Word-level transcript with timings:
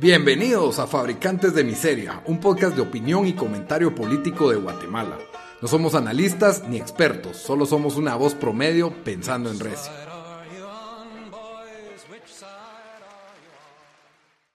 Bienvenidos 0.00 0.78
a 0.78 0.86
Fabricantes 0.86 1.54
de 1.54 1.62
Miseria, 1.62 2.22
un 2.24 2.40
podcast 2.40 2.74
de 2.74 2.80
opinión 2.80 3.26
y 3.26 3.34
comentario 3.34 3.94
político 3.94 4.48
de 4.50 4.56
Guatemala. 4.56 5.18
No 5.60 5.68
somos 5.68 5.94
analistas 5.94 6.66
ni 6.66 6.78
expertos, 6.78 7.36
solo 7.36 7.66
somos 7.66 7.96
una 7.96 8.16
voz 8.16 8.34
promedio 8.34 8.94
pensando 9.04 9.50
en 9.50 9.60
recio. 9.60 9.92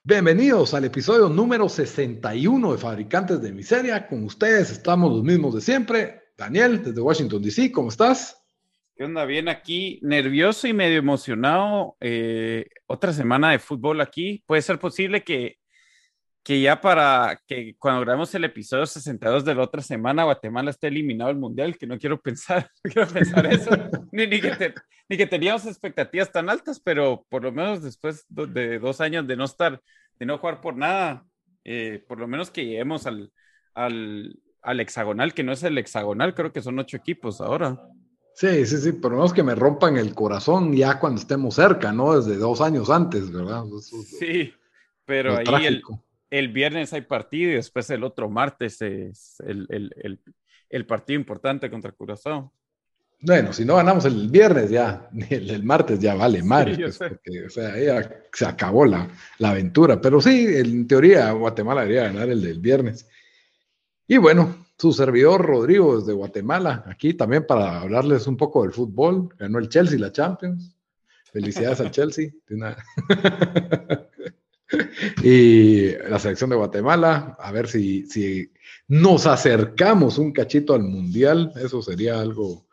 Bienvenidos 0.04 0.73
al 0.73 0.86
episodio 0.86 1.29
número 1.29 1.70
61 1.70 2.71
de 2.71 2.77
Fabricantes 2.80 3.39
de 3.39 3.52
Miseria. 3.52 4.07
Con 4.07 4.23
ustedes 4.23 4.71
estamos 4.71 5.12
los 5.12 5.23
mismos 5.23 5.54
de 5.54 5.62
siempre. 5.62 6.23
Daniel, 6.36 6.84
desde 6.84 7.02
Washington, 7.02 7.43
D.C., 7.43 7.71
¿cómo 7.71 7.89
estás? 7.89 8.45
¿Qué 8.96 9.04
onda? 9.04 9.25
Bien 9.25 9.50
aquí, 9.50 10.00
nervioso 10.04 10.70
y 10.70 10.73
medio 10.73 11.00
emocionado. 11.00 11.98
Eh, 12.00 12.66
otra 12.88 13.12
semana 13.12 13.52
de 13.52 13.59
fútbol 13.59 14.00
aquí. 14.00 14.41
Puede 14.48 14.62
ser 14.62 14.80
posible 14.80 15.21
que, 15.21 15.57
que 16.44 16.62
ya 16.62 16.80
para 16.80 17.41
que 17.45 17.76
cuando 17.77 18.00
grabemos 18.02 18.34
el 18.36 18.45
episodio 18.45 18.86
62 18.86 19.44
de 19.44 19.53
la 19.53 19.63
otra 19.63 19.81
semana, 19.81 20.23
Guatemala 20.23 20.72
esté 20.72 20.88
eliminado 20.88 21.27
del 21.27 21.39
Mundial, 21.39 21.77
que 21.77 21.88
no 21.88 21.98
quiero 21.98 22.22
pensar, 22.22 22.70
no 22.86 22.91
quiero 22.91 23.09
pensar 23.09 23.45
eso, 23.48 23.70
ni, 24.13 24.30
que 24.30 25.27
teníamos 25.27 25.66
expectativas 25.66 26.31
tan 26.31 26.50
altas, 26.50 26.80
pero 26.80 27.25
por 27.27 27.44
lo 27.44 27.52
menos 27.52 27.84
después 27.84 28.25
de 28.30 28.80
dos 28.80 29.02
años 29.02 29.27
de 29.27 29.36
no 29.36 29.44
estar, 29.44 29.81
de 30.20 30.25
no 30.25 30.38
jugar 30.38 30.62
por 30.62 30.77
nada, 30.77 31.25
eh, 31.66 32.02
por 32.08 32.17
lo 32.17 32.27
menos 32.30 32.50
que 32.50 32.66
lleguemos 32.66 33.05
al, 33.08 33.34
al, 33.73 34.39
al 34.62 34.80
hexagonal, 34.80 35.34
que 35.34 35.44
no 35.44 35.52
es 35.52 35.64
el 35.64 35.77
hexagonal, 35.77 36.34
creo 36.34 36.53
que 36.53 36.62
son 36.62 36.80
ocho 36.80 36.95
equipos 36.95 37.41
ahora. 37.41 37.77
Sí, 38.35 38.66
sí, 38.66 38.77
sí, 38.77 38.91
por 38.91 39.12
lo 39.12 39.17
menos 39.17 39.34
que 39.34 39.44
me 39.44 39.55
rompan 39.55 39.98
el 39.98 40.13
corazón 40.13 40.73
ya 40.75 40.99
cuando 40.99 41.21
estemos 41.21 41.55
cerca, 41.55 41.94
¿no? 41.94 42.20
Desde 42.20 42.38
dos 42.38 42.59
años 42.61 42.89
antes, 42.89 43.31
¿verdad? 43.31 43.63
sí, 44.20 44.53
pero 45.05 45.38
ahí 45.38 45.66
el, 45.66 45.81
el, 46.30 46.49
viernes 46.49 46.91
hay 46.91 47.02
partido 47.02 47.52
y 47.52 47.55
después 47.55 47.89
el 47.89 48.03
otro 48.03 48.30
martes 48.30 48.81
es 48.81 49.39
el, 49.39 49.66
el, 49.69 50.19
el 50.69 50.86
partido 50.86 51.17
importante 51.19 51.69
contra 51.69 51.94
Curazao. 51.94 52.52
Bueno, 53.22 53.53
si 53.53 53.66
no 53.66 53.78
ganamos 53.78 54.06
el 54.06 54.30
viernes 54.30 54.69
ya, 54.69 55.09
el, 55.30 55.63
martes 55.63 56.00
ya 56.00 56.16
vale 56.16 56.44
madre, 56.44 56.75
pues, 56.78 56.97
porque, 56.97 57.45
o 57.45 57.50
sea, 57.50 57.78
ya 57.80 58.23
se 58.31 58.45
acabó 58.45 58.86
la, 58.86 59.08
la, 59.39 59.52
aventura. 59.52 60.00
Pero 60.00 60.22
sí, 60.22 60.45
en 60.47 60.88
teoría 60.88 61.31
Guatemala 61.31 61.81
debería 61.81 62.03
ganar 62.03 62.30
el 62.30 62.41
del 62.41 62.59
viernes. 62.59 63.08
Y 64.08 64.17
bueno, 64.17 64.64
su 64.78 64.92
servidor 64.92 65.45
Rodrigo 65.45 66.00
desde 66.00 66.14
Guatemala, 66.14 66.84
aquí 66.88 67.14
también 67.14 67.45
para 67.48 67.81
hablarles 67.81 68.28
un 68.28 68.38
poco 68.38 68.64
del 68.64 68.73
fútbol. 68.73 69.30
Ganó 69.38 69.59
el 69.59 69.70
Chelsea 69.70 70.00
la 70.00 70.12
Champions. 70.12 70.76
Felicidades 71.31 71.80
al 71.80 71.92
Chelsea. 71.92 72.31
y 75.23 75.92
la 76.09 76.20
selección 76.20 76.50
de 76.50 76.56
Guatemala, 76.56 77.38
a 77.40 77.52
ver 77.52 77.68
si, 77.68 78.06
si 78.06 78.52
nos 78.88 79.26
acercamos 79.26 80.18
un 80.18 80.31
cachito 80.31 80.73
al 80.73 80.84
Mundial. 80.84 81.52
Eso 81.56 81.81
sería 81.81 82.20
algo 82.20 82.64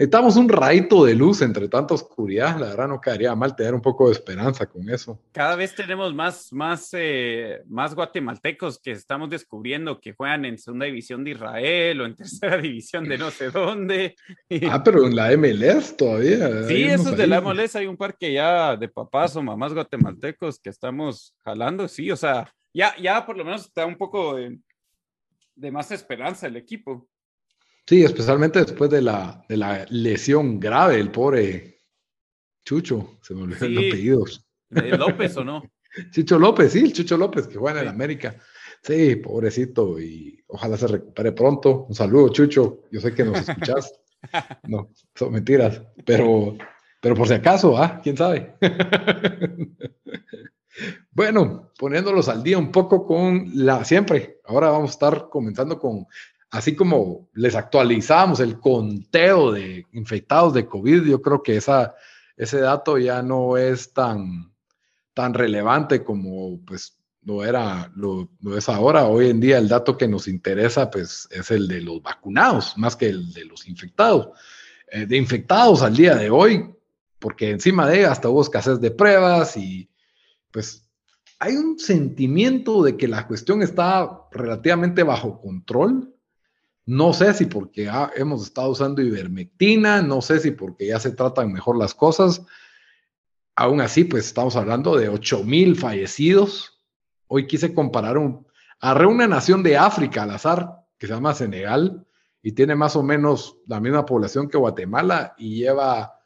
Necesitamos 0.00 0.36
un 0.36 0.48
rayito 0.48 1.04
de 1.04 1.14
luz 1.14 1.42
entre 1.42 1.68
tanta 1.68 1.92
oscuridad. 1.92 2.58
La 2.58 2.68
verdad 2.68 2.88
no 2.88 2.98
caería 3.02 3.34
mal 3.34 3.54
tener 3.54 3.74
un 3.74 3.82
poco 3.82 4.06
de 4.06 4.12
esperanza 4.12 4.64
con 4.64 4.88
eso. 4.88 5.20
Cada 5.30 5.56
vez 5.56 5.74
tenemos 5.74 6.14
más, 6.14 6.50
más, 6.54 6.88
eh, 6.94 7.60
más 7.68 7.94
guatemaltecos 7.94 8.80
que 8.80 8.92
estamos 8.92 9.28
descubriendo 9.28 10.00
que 10.00 10.14
juegan 10.14 10.46
en 10.46 10.56
segunda 10.56 10.86
división 10.86 11.22
de 11.22 11.32
Israel 11.32 12.00
o 12.00 12.06
en 12.06 12.14
tercera 12.16 12.56
división 12.56 13.06
de 13.10 13.18
no 13.18 13.30
sé 13.30 13.50
dónde. 13.50 14.16
Ah, 14.70 14.82
pero 14.82 15.06
en 15.06 15.14
la 15.14 15.36
MLS 15.36 15.94
todavía. 15.94 16.62
Sí, 16.62 16.84
esos 16.84 17.14
de 17.14 17.26
la 17.26 17.42
MLS 17.42 17.76
hay 17.76 17.86
un 17.86 17.98
par 17.98 18.16
que 18.16 18.32
ya 18.32 18.78
de 18.78 18.88
papás 18.88 19.36
o 19.36 19.42
mamás 19.42 19.74
guatemaltecos 19.74 20.58
que 20.60 20.70
estamos 20.70 21.34
jalando, 21.44 21.86
sí, 21.88 22.10
o 22.10 22.16
sea, 22.16 22.50
ya, 22.72 22.96
ya 22.96 23.26
por 23.26 23.36
lo 23.36 23.44
menos 23.44 23.66
está 23.66 23.84
un 23.84 23.98
poco 23.98 24.36
de, 24.36 24.58
de 25.56 25.70
más 25.70 25.90
esperanza 25.90 26.46
el 26.46 26.56
equipo. 26.56 27.06
Sí, 27.90 28.04
especialmente 28.04 28.60
después 28.60 28.88
de 28.88 29.02
la, 29.02 29.44
de 29.48 29.56
la 29.56 29.84
lesión 29.90 30.60
grave, 30.60 31.00
el 31.00 31.10
pobre 31.10 31.80
Chucho, 32.64 33.18
se 33.20 33.34
me 33.34 33.42
olvidaron 33.42 33.74
los 33.74 33.84
apellidos. 33.84 34.46
López 34.68 35.36
o 35.36 35.42
no? 35.42 35.64
Chucho 36.12 36.38
López, 36.38 36.70
sí, 36.70 36.84
el 36.84 36.92
Chucho 36.92 37.16
López 37.16 37.48
que 37.48 37.58
juega 37.58 37.80
en 37.80 37.88
el 37.88 37.92
América. 37.92 38.36
Sí, 38.80 39.16
pobrecito, 39.16 39.98
y 39.98 40.40
ojalá 40.46 40.76
se 40.76 40.86
recupere 40.86 41.32
pronto. 41.32 41.86
Un 41.88 41.94
saludo, 41.96 42.28
Chucho. 42.28 42.84
Yo 42.92 43.00
sé 43.00 43.12
que 43.12 43.24
nos 43.24 43.38
escuchas. 43.48 43.92
No, 44.68 44.92
son 45.16 45.32
mentiras, 45.32 45.82
pero, 46.06 46.56
pero 47.02 47.16
por 47.16 47.26
si 47.26 47.34
acaso, 47.34 47.76
¿ah? 47.76 48.00
¿Quién 48.00 48.16
sabe? 48.16 48.54
bueno, 51.10 51.72
poniéndolos 51.76 52.28
al 52.28 52.44
día 52.44 52.56
un 52.56 52.70
poco 52.70 53.04
con 53.04 53.50
la 53.52 53.84
siempre. 53.84 54.38
Ahora 54.44 54.70
vamos 54.70 54.90
a 54.90 54.92
estar 54.92 55.28
comenzando 55.28 55.80
con 55.80 56.06
así 56.50 56.74
como 56.74 57.28
les 57.34 57.54
actualizamos 57.54 58.40
el 58.40 58.58
conteo 58.58 59.52
de 59.52 59.86
infectados 59.92 60.52
de 60.54 60.66
COVID, 60.66 61.04
yo 61.04 61.22
creo 61.22 61.42
que 61.42 61.56
esa, 61.56 61.94
ese 62.36 62.60
dato 62.60 62.98
ya 62.98 63.22
no 63.22 63.56
es 63.56 63.92
tan, 63.92 64.52
tan 65.14 65.34
relevante 65.34 66.02
como 66.02 66.60
pues 66.64 66.96
lo 67.22 67.44
era, 67.44 67.92
lo, 67.94 68.30
es 68.56 68.68
ahora. 68.68 69.06
Hoy 69.06 69.30
en 69.30 69.40
día 69.40 69.58
el 69.58 69.68
dato 69.68 69.96
que 69.96 70.08
nos 70.08 70.26
interesa 70.26 70.90
pues 70.90 71.28
es 71.30 71.50
el 71.50 71.68
de 71.68 71.82
los 71.82 72.02
vacunados, 72.02 72.76
más 72.76 72.96
que 72.96 73.06
el 73.06 73.32
de 73.32 73.44
los 73.44 73.68
infectados. 73.68 74.30
Eh, 74.90 75.06
de 75.06 75.16
infectados 75.16 75.82
al 75.82 75.96
día 75.96 76.16
de 76.16 76.30
hoy, 76.30 76.68
porque 77.20 77.50
encima 77.50 77.86
de 77.88 78.06
hasta 78.06 78.28
hubo 78.28 78.42
escasez 78.42 78.80
de 78.80 78.90
pruebas 78.90 79.56
y 79.56 79.88
pues 80.50 80.84
hay 81.38 81.54
un 81.54 81.78
sentimiento 81.78 82.82
de 82.82 82.96
que 82.96 83.06
la 83.06 83.28
cuestión 83.28 83.62
está 83.62 84.26
relativamente 84.32 85.04
bajo 85.04 85.40
control 85.40 86.12
no 86.90 87.12
sé 87.12 87.32
si 87.34 87.46
porque 87.46 87.88
hemos 88.16 88.42
estado 88.42 88.70
usando 88.70 89.00
ivermectina, 89.00 90.02
no 90.02 90.20
sé 90.20 90.40
si 90.40 90.50
porque 90.50 90.88
ya 90.88 90.98
se 90.98 91.12
tratan 91.12 91.52
mejor 91.52 91.78
las 91.78 91.94
cosas. 91.94 92.42
Aún 93.54 93.80
así, 93.80 94.02
pues 94.02 94.26
estamos 94.26 94.56
hablando 94.56 94.96
de 94.96 95.08
8 95.08 95.44
mil 95.44 95.76
fallecidos. 95.76 96.82
Hoy 97.28 97.46
quise 97.46 97.72
comparar 97.72 98.18
un, 98.18 98.44
agarré 98.80 99.06
una 99.06 99.28
nación 99.28 99.62
de 99.62 99.76
África 99.76 100.24
al 100.24 100.32
azar, 100.32 100.84
que 100.98 101.06
se 101.06 101.12
llama 101.12 101.32
Senegal, 101.32 102.04
y 102.42 102.50
tiene 102.52 102.74
más 102.74 102.96
o 102.96 103.04
menos 103.04 103.58
la 103.68 103.78
misma 103.78 104.04
población 104.04 104.48
que 104.48 104.58
Guatemala 104.58 105.36
y 105.38 105.58
lleva, 105.60 106.18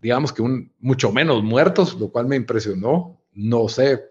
digamos 0.00 0.32
que 0.32 0.40
un, 0.40 0.72
mucho 0.78 1.12
menos 1.12 1.42
muertos, 1.42 2.00
lo 2.00 2.08
cual 2.08 2.28
me 2.28 2.36
impresionó. 2.36 3.20
No 3.34 3.68
sé 3.68 4.06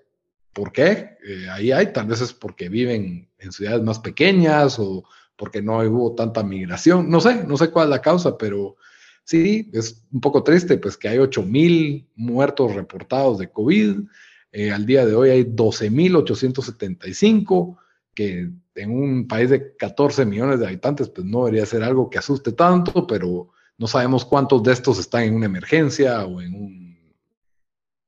por 0.54 0.72
qué. 0.72 1.18
Eh, 1.28 1.48
ahí 1.50 1.72
hay, 1.72 1.92
tal 1.92 2.06
vez 2.06 2.22
es 2.22 2.34
porque 2.34 2.70
viven 2.70 3.28
en 3.40 3.52
ciudades 3.52 3.82
más 3.82 3.98
pequeñas 3.98 4.78
o 4.78 5.06
porque 5.36 5.62
no 5.62 5.80
hubo 5.80 6.16
tanta 6.16 6.44
migración. 6.44 7.10
No 7.10 7.20
sé, 7.20 7.44
no 7.46 7.58
sé 7.58 7.72
cuál 7.72 7.88
es 7.88 7.90
la 7.92 8.02
causa, 8.02 8.38
pero 8.38 8.78
sí, 9.24 9.70
es 9.74 10.06
un 10.12 10.22
poco 10.22 10.44
triste, 10.44 10.78
pues 10.78 10.96
que 10.98 11.10
hay 11.10 11.18
8 11.18 11.44
mil 11.44 12.08
muertos 12.16 12.74
reportados 12.74 13.38
de 13.38 13.52
COVID. 13.52 13.98
Eh, 14.52 14.72
al 14.72 14.86
día 14.86 15.06
de 15.06 15.16
hoy 15.16 15.30
hay 15.30 15.44
12.875, 15.44 17.78
que 18.14 18.50
en 18.76 18.92
un 18.92 19.28
país 19.28 19.50
de 19.50 19.76
14 19.76 20.26
millones 20.26 20.60
de 20.60 20.68
habitantes, 20.68 21.10
pues 21.10 21.28
no 21.28 21.46
debería 21.46 21.66
ser 21.66 21.84
algo 21.84 22.10
que 22.10 22.18
asuste 22.18 22.54
tanto, 22.54 23.06
pero 23.08 23.50
no 23.78 23.88
sabemos 23.88 24.24
cuántos 24.24 24.64
de 24.64 24.72
estos 24.72 25.00
están 25.00 25.24
en 25.24 25.36
una 25.36 25.48
emergencia 25.48 26.26
o 26.26 26.42
en 26.42 26.54
un 26.54 26.98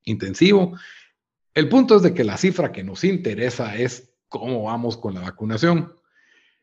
intensivo. 0.03 0.77
El 1.53 1.67
punto 1.69 1.97
es 1.97 2.03
de 2.03 2.13
que 2.13 2.23
la 2.23 2.37
cifra 2.37 2.71
que 2.71 2.83
nos 2.83 3.03
interesa 3.03 3.75
es 3.75 4.13
cómo 4.29 4.63
vamos 4.63 4.97
con 4.97 5.13
la 5.13 5.21
vacunación. 5.21 5.93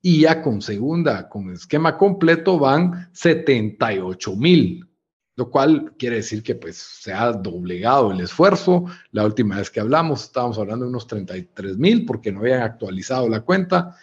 Y 0.00 0.20
ya 0.20 0.40
con 0.42 0.62
segunda, 0.62 1.28
con 1.28 1.50
esquema 1.50 1.98
completo, 1.98 2.56
van 2.58 3.10
78.000, 3.12 4.88
lo 5.34 5.50
cual 5.50 5.92
quiere 5.98 6.14
decir 6.16 6.44
que 6.44 6.54
pues 6.54 6.76
se 6.76 7.12
ha 7.12 7.32
doblegado 7.32 8.12
el 8.12 8.20
esfuerzo. 8.20 8.84
La 9.10 9.24
última 9.24 9.56
vez 9.56 9.70
que 9.70 9.80
hablamos 9.80 10.22
estábamos 10.24 10.58
hablando 10.58 10.84
de 10.84 10.90
unos 10.90 11.08
33.000 11.08 12.06
porque 12.06 12.30
no 12.30 12.38
habían 12.40 12.62
actualizado 12.62 13.28
la 13.28 13.40
cuenta. 13.40 13.96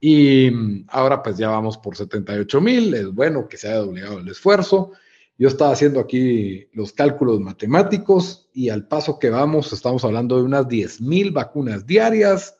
Y 0.00 0.84
ahora 0.88 1.24
pues 1.24 1.38
ya 1.38 1.48
vamos 1.48 1.76
por 1.78 1.96
78.000. 1.96 2.94
Es 2.94 3.12
bueno 3.12 3.48
que 3.48 3.56
se 3.56 3.66
haya 3.68 3.78
doblegado 3.78 4.20
el 4.20 4.28
esfuerzo. 4.28 4.92
Yo 5.38 5.46
estaba 5.46 5.70
haciendo 5.70 6.00
aquí 6.00 6.68
los 6.72 6.92
cálculos 6.92 7.38
matemáticos 7.38 8.50
y 8.52 8.70
al 8.70 8.88
paso 8.88 9.20
que 9.20 9.30
vamos 9.30 9.72
estamos 9.72 10.04
hablando 10.04 10.36
de 10.36 10.42
unas 10.42 10.66
10.000 10.66 11.32
vacunas 11.32 11.86
diarias, 11.86 12.58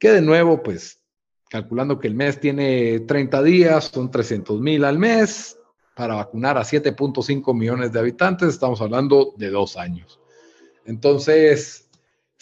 que 0.00 0.10
de 0.10 0.20
nuevo, 0.20 0.60
pues 0.60 1.00
calculando 1.48 2.00
que 2.00 2.08
el 2.08 2.16
mes 2.16 2.40
tiene 2.40 3.00
30 3.00 3.42
días, 3.44 3.84
son 3.84 4.10
300.000 4.10 4.84
al 4.84 4.98
mes 4.98 5.56
para 5.94 6.16
vacunar 6.16 6.58
a 6.58 6.64
7.5 6.64 7.56
millones 7.56 7.92
de 7.92 8.00
habitantes, 8.00 8.48
estamos 8.48 8.80
hablando 8.80 9.32
de 9.36 9.50
dos 9.50 9.76
años. 9.76 10.18
Entonces, 10.84 11.83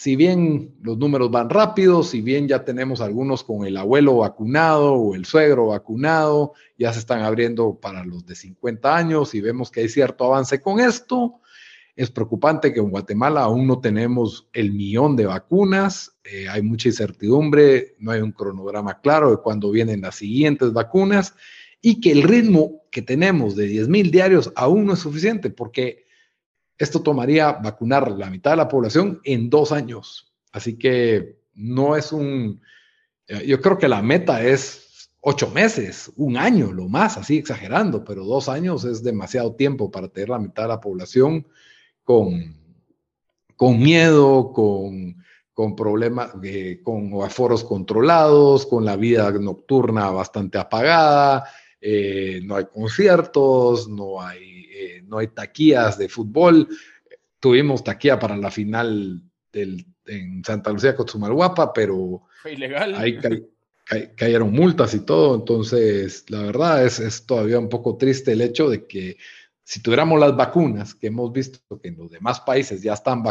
si 0.03 0.17
bien 0.17 0.75
los 0.81 0.97
números 0.97 1.31
van 1.31 1.49
rápidos, 1.49 2.09
si 2.09 2.19
bien 2.19 2.45
ya 2.45 2.65
tenemos 2.65 2.99
algunos 2.99 3.41
con 3.41 3.65
el 3.65 3.77
abuelo 3.77 4.17
vacunado 4.17 4.95
o 4.95 5.15
el 5.15 5.23
suegro 5.23 5.67
vacunado, 5.67 6.51
ya 6.77 6.91
se 6.91 6.99
están 6.99 7.21
abriendo 7.21 7.79
para 7.79 8.03
los 8.03 8.25
de 8.25 8.35
50 8.35 8.97
años 8.97 9.33
y 9.33 9.39
vemos 9.39 9.71
que 9.71 9.79
hay 9.79 9.87
cierto 9.87 10.25
avance 10.25 10.61
con 10.61 10.81
esto, 10.81 11.35
es 11.95 12.11
preocupante 12.11 12.73
que 12.73 12.81
en 12.81 12.89
Guatemala 12.89 13.43
aún 13.43 13.65
no 13.65 13.79
tenemos 13.79 14.49
el 14.51 14.73
millón 14.73 15.15
de 15.15 15.25
vacunas, 15.25 16.17
eh, 16.25 16.49
hay 16.49 16.61
mucha 16.61 16.89
incertidumbre, 16.89 17.95
no 17.97 18.11
hay 18.11 18.19
un 18.19 18.33
cronograma 18.33 18.99
claro 18.99 19.31
de 19.31 19.37
cuándo 19.37 19.71
vienen 19.71 20.01
las 20.01 20.15
siguientes 20.15 20.73
vacunas 20.73 21.33
y 21.81 22.01
que 22.01 22.11
el 22.11 22.23
ritmo 22.23 22.81
que 22.91 23.03
tenemos 23.03 23.55
de 23.55 23.67
10 23.67 23.87
mil 23.87 24.11
diarios 24.11 24.51
aún 24.57 24.85
no 24.85 24.95
es 24.95 24.99
suficiente 24.99 25.49
porque 25.49 26.02
esto 26.77 27.01
tomaría 27.01 27.51
vacunar 27.53 28.11
la 28.11 28.29
mitad 28.29 28.51
de 28.51 28.57
la 28.57 28.67
población 28.67 29.21
en 29.23 29.49
dos 29.49 29.71
años. 29.71 30.33
Así 30.51 30.77
que 30.77 31.37
no 31.53 31.95
es 31.95 32.11
un, 32.11 32.61
eh, 33.27 33.45
yo 33.45 33.61
creo 33.61 33.77
que 33.77 33.87
la 33.87 34.01
meta 34.01 34.43
es 34.43 35.09
ocho 35.21 35.49
meses, 35.51 36.11
un 36.17 36.35
año, 36.35 36.71
lo 36.71 36.89
más, 36.89 37.17
así 37.17 37.37
exagerando, 37.37 38.03
pero 38.03 38.25
dos 38.25 38.49
años 38.49 38.83
es 38.83 39.03
demasiado 39.03 39.55
tiempo 39.55 39.89
para 39.89 40.09
tener 40.09 40.29
la 40.29 40.39
mitad 40.39 40.63
de 40.63 40.69
la 40.69 40.81
población 40.81 41.47
con, 42.03 42.57
con 43.55 43.79
miedo, 43.79 44.51
con, 44.51 45.23
con 45.53 45.75
problemas, 45.75 46.31
eh, 46.43 46.81
con 46.83 47.13
aforos 47.23 47.63
controlados, 47.63 48.65
con 48.65 48.83
la 48.83 48.97
vida 48.97 49.31
nocturna 49.31 50.09
bastante 50.09 50.57
apagada, 50.57 51.45
eh, 51.79 52.41
no 52.43 52.57
hay 52.57 52.65
conciertos, 52.65 53.87
no 53.87 54.21
hay, 54.21 54.52
eh, 54.73 55.03
no 55.05 55.19
hay 55.19 55.27
taquillas 55.27 55.97
de 55.97 56.09
fútbol. 56.09 56.67
Tuvimos 57.39 57.83
taquilla 57.83 58.17
para 58.17 58.35
la 58.35 58.49
final 58.49 59.21
del, 59.51 59.85
en 60.05 60.43
Santa 60.43 60.71
Lucía 60.71 60.95
con 60.95 61.07
Sumalguapa, 61.07 61.71
pero 61.73 62.23
Fue 62.41 62.53
ilegal. 62.53 62.95
ahí 62.95 63.19
cayeron 64.15 64.51
multas 64.51 64.93
y 64.93 65.01
todo. 65.01 65.35
Entonces, 65.35 66.25
la 66.29 66.43
verdad 66.43 66.85
es, 66.85 66.99
es 66.99 67.25
todavía 67.25 67.59
un 67.59 67.69
poco 67.69 67.97
triste 67.97 68.31
el 68.31 68.41
hecho 68.41 68.69
de 68.69 68.87
que 68.87 69.17
si 69.63 69.81
tuviéramos 69.81 70.19
las 70.19 70.35
vacunas, 70.35 70.95
que 70.95 71.07
hemos 71.07 71.31
visto 71.31 71.59
que 71.79 71.89
en 71.89 71.97
los 71.97 72.11
demás 72.11 72.41
países 72.41 72.81
ya 72.81 72.93
están 72.93 73.23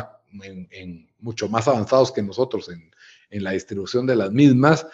en, 0.43 1.09
mucho 1.19 1.49
más 1.49 1.69
avanzados 1.69 2.11
que 2.11 2.23
nosotros 2.23 2.69
en, 2.69 2.91
en 3.31 3.44
la 3.44 3.53
distribución 3.53 4.06
de 4.06 4.17
las 4.17 4.33
mismas, 4.33 4.87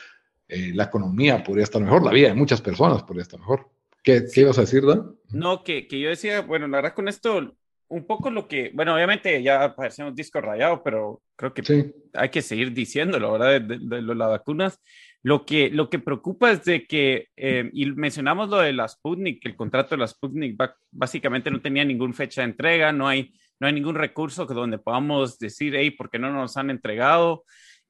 eh, 0.48 0.72
la 0.74 0.84
economía 0.84 1.42
podría 1.42 1.64
estar 1.64 1.80
mejor, 1.82 2.04
la 2.04 2.12
vida 2.12 2.28
de 2.28 2.34
muchas 2.34 2.60
personas 2.60 3.02
podría 3.02 3.22
estar 3.22 3.38
mejor. 3.38 3.68
¿Qué, 4.08 4.24
qué 4.32 4.40
ibas 4.40 4.56
a 4.56 4.62
decir, 4.62 4.86
Dan? 4.86 5.14
No, 5.28 5.62
que, 5.62 5.86
que, 5.86 6.00
yo 6.00 6.08
decía, 6.08 6.40
bueno, 6.40 6.66
la 6.66 6.78
verdad 6.78 6.94
con 6.94 7.08
esto, 7.08 7.54
un 7.88 8.06
poco 8.06 8.30
lo 8.30 8.48
que, 8.48 8.70
bueno, 8.72 8.94
obviamente 8.94 9.42
ya 9.42 9.76
parecemos 9.76 10.14
disco 10.14 10.40
rayado, 10.40 10.82
pero 10.82 11.20
creo 11.36 11.52
que 11.52 11.62
sí. 11.62 11.92
hay 12.14 12.30
que 12.30 12.40
seguir 12.40 12.72
diciéndolo, 12.72 13.32
¿verdad? 13.32 13.60
De, 13.60 13.76
de, 13.76 13.96
de, 14.02 14.14
las 14.14 14.30
vacunas. 14.30 14.80
Lo 15.22 15.44
que, 15.44 15.68
lo 15.68 15.90
que 15.90 15.98
preocupa 15.98 16.50
es 16.50 16.64
de 16.64 16.86
que, 16.86 17.26
eh, 17.36 17.68
y 17.74 17.84
mencionamos 17.92 18.48
lo 18.48 18.56
de 18.60 18.72
la 18.72 18.88
Sputnik, 18.88 19.44
el 19.44 19.56
contrato 19.56 19.90
de 19.90 19.98
la 19.98 20.06
Sputnik 20.06 20.58
básicamente 20.90 21.50
no 21.50 21.60
tenía 21.60 21.84
ninguna 21.84 22.14
fecha 22.14 22.40
de 22.40 22.46
entrega, 22.46 22.92
no 22.92 23.08
hay, 23.08 23.34
no 23.60 23.66
hay 23.66 23.74
ningún 23.74 23.94
recurso 23.94 24.46
donde 24.46 24.78
podamos 24.78 25.38
decir, 25.38 25.74
hey, 25.76 25.90
¿por 25.90 26.08
qué 26.08 26.18
no 26.18 26.32
nos 26.32 26.56
han 26.56 26.70
entregado? 26.70 27.44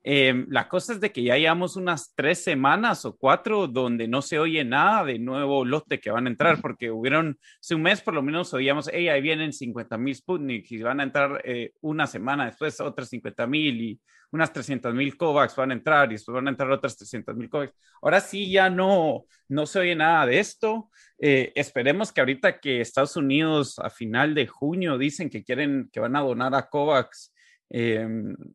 Eh, 0.04 0.46
la 0.48 0.68
cosa 0.68 0.92
es 0.92 1.00
de 1.00 1.12
que 1.12 1.22
ya 1.22 1.36
llevamos 1.36 1.76
unas 1.76 2.14
tres 2.14 2.42
semanas 2.42 3.04
o 3.04 3.16
cuatro 3.16 3.66
donde 3.66 4.08
no 4.08 4.22
se 4.22 4.38
oye 4.38 4.64
nada 4.64 5.04
de 5.04 5.18
nuevo 5.18 5.64
lote 5.64 6.00
que 6.00 6.10
van 6.10 6.26
a 6.26 6.30
entrar, 6.30 6.60
porque 6.60 6.90
hubieron, 6.90 7.38
hace 7.60 7.74
un 7.74 7.82
mes 7.82 8.00
por 8.00 8.14
lo 8.14 8.22
menos 8.22 8.54
oíamos, 8.54 8.88
hey, 8.92 9.08
ahí 9.08 9.20
vienen 9.20 9.52
50 9.52 9.98
mil 9.98 10.14
Sputnik 10.14 10.70
y 10.70 10.82
van 10.82 11.00
a 11.00 11.02
entrar 11.02 11.42
eh, 11.44 11.72
una 11.80 12.06
semana 12.06 12.46
después 12.46 12.80
otras 12.80 13.08
50 13.08 13.46
mil 13.46 13.80
y 13.80 14.00
unas 14.30 14.52
300 14.52 14.94
mil 14.94 15.16
COVAX 15.16 15.56
van 15.56 15.70
a 15.70 15.74
entrar 15.74 16.08
y 16.10 16.14
después 16.14 16.34
van 16.34 16.46
a 16.48 16.50
entrar 16.50 16.70
otras 16.70 16.96
300 16.96 17.34
mil 17.36 17.48
COVAX. 17.48 17.72
Ahora 18.02 18.20
sí 18.20 18.50
ya 18.50 18.68
no, 18.70 19.24
no 19.48 19.66
se 19.66 19.78
oye 19.80 19.94
nada 19.94 20.26
de 20.26 20.38
esto. 20.38 20.90
Eh, 21.18 21.52
esperemos 21.54 22.12
que 22.12 22.20
ahorita 22.20 22.60
que 22.60 22.80
Estados 22.80 23.16
Unidos 23.16 23.78
a 23.78 23.90
final 23.90 24.34
de 24.34 24.46
junio 24.46 24.98
dicen 24.98 25.30
que 25.30 25.42
quieren, 25.42 25.88
que 25.92 26.00
van 26.00 26.16
a 26.16 26.20
donar 26.20 26.54
a 26.54 26.68
COVAX 26.68 27.32
eh, 27.70 28.06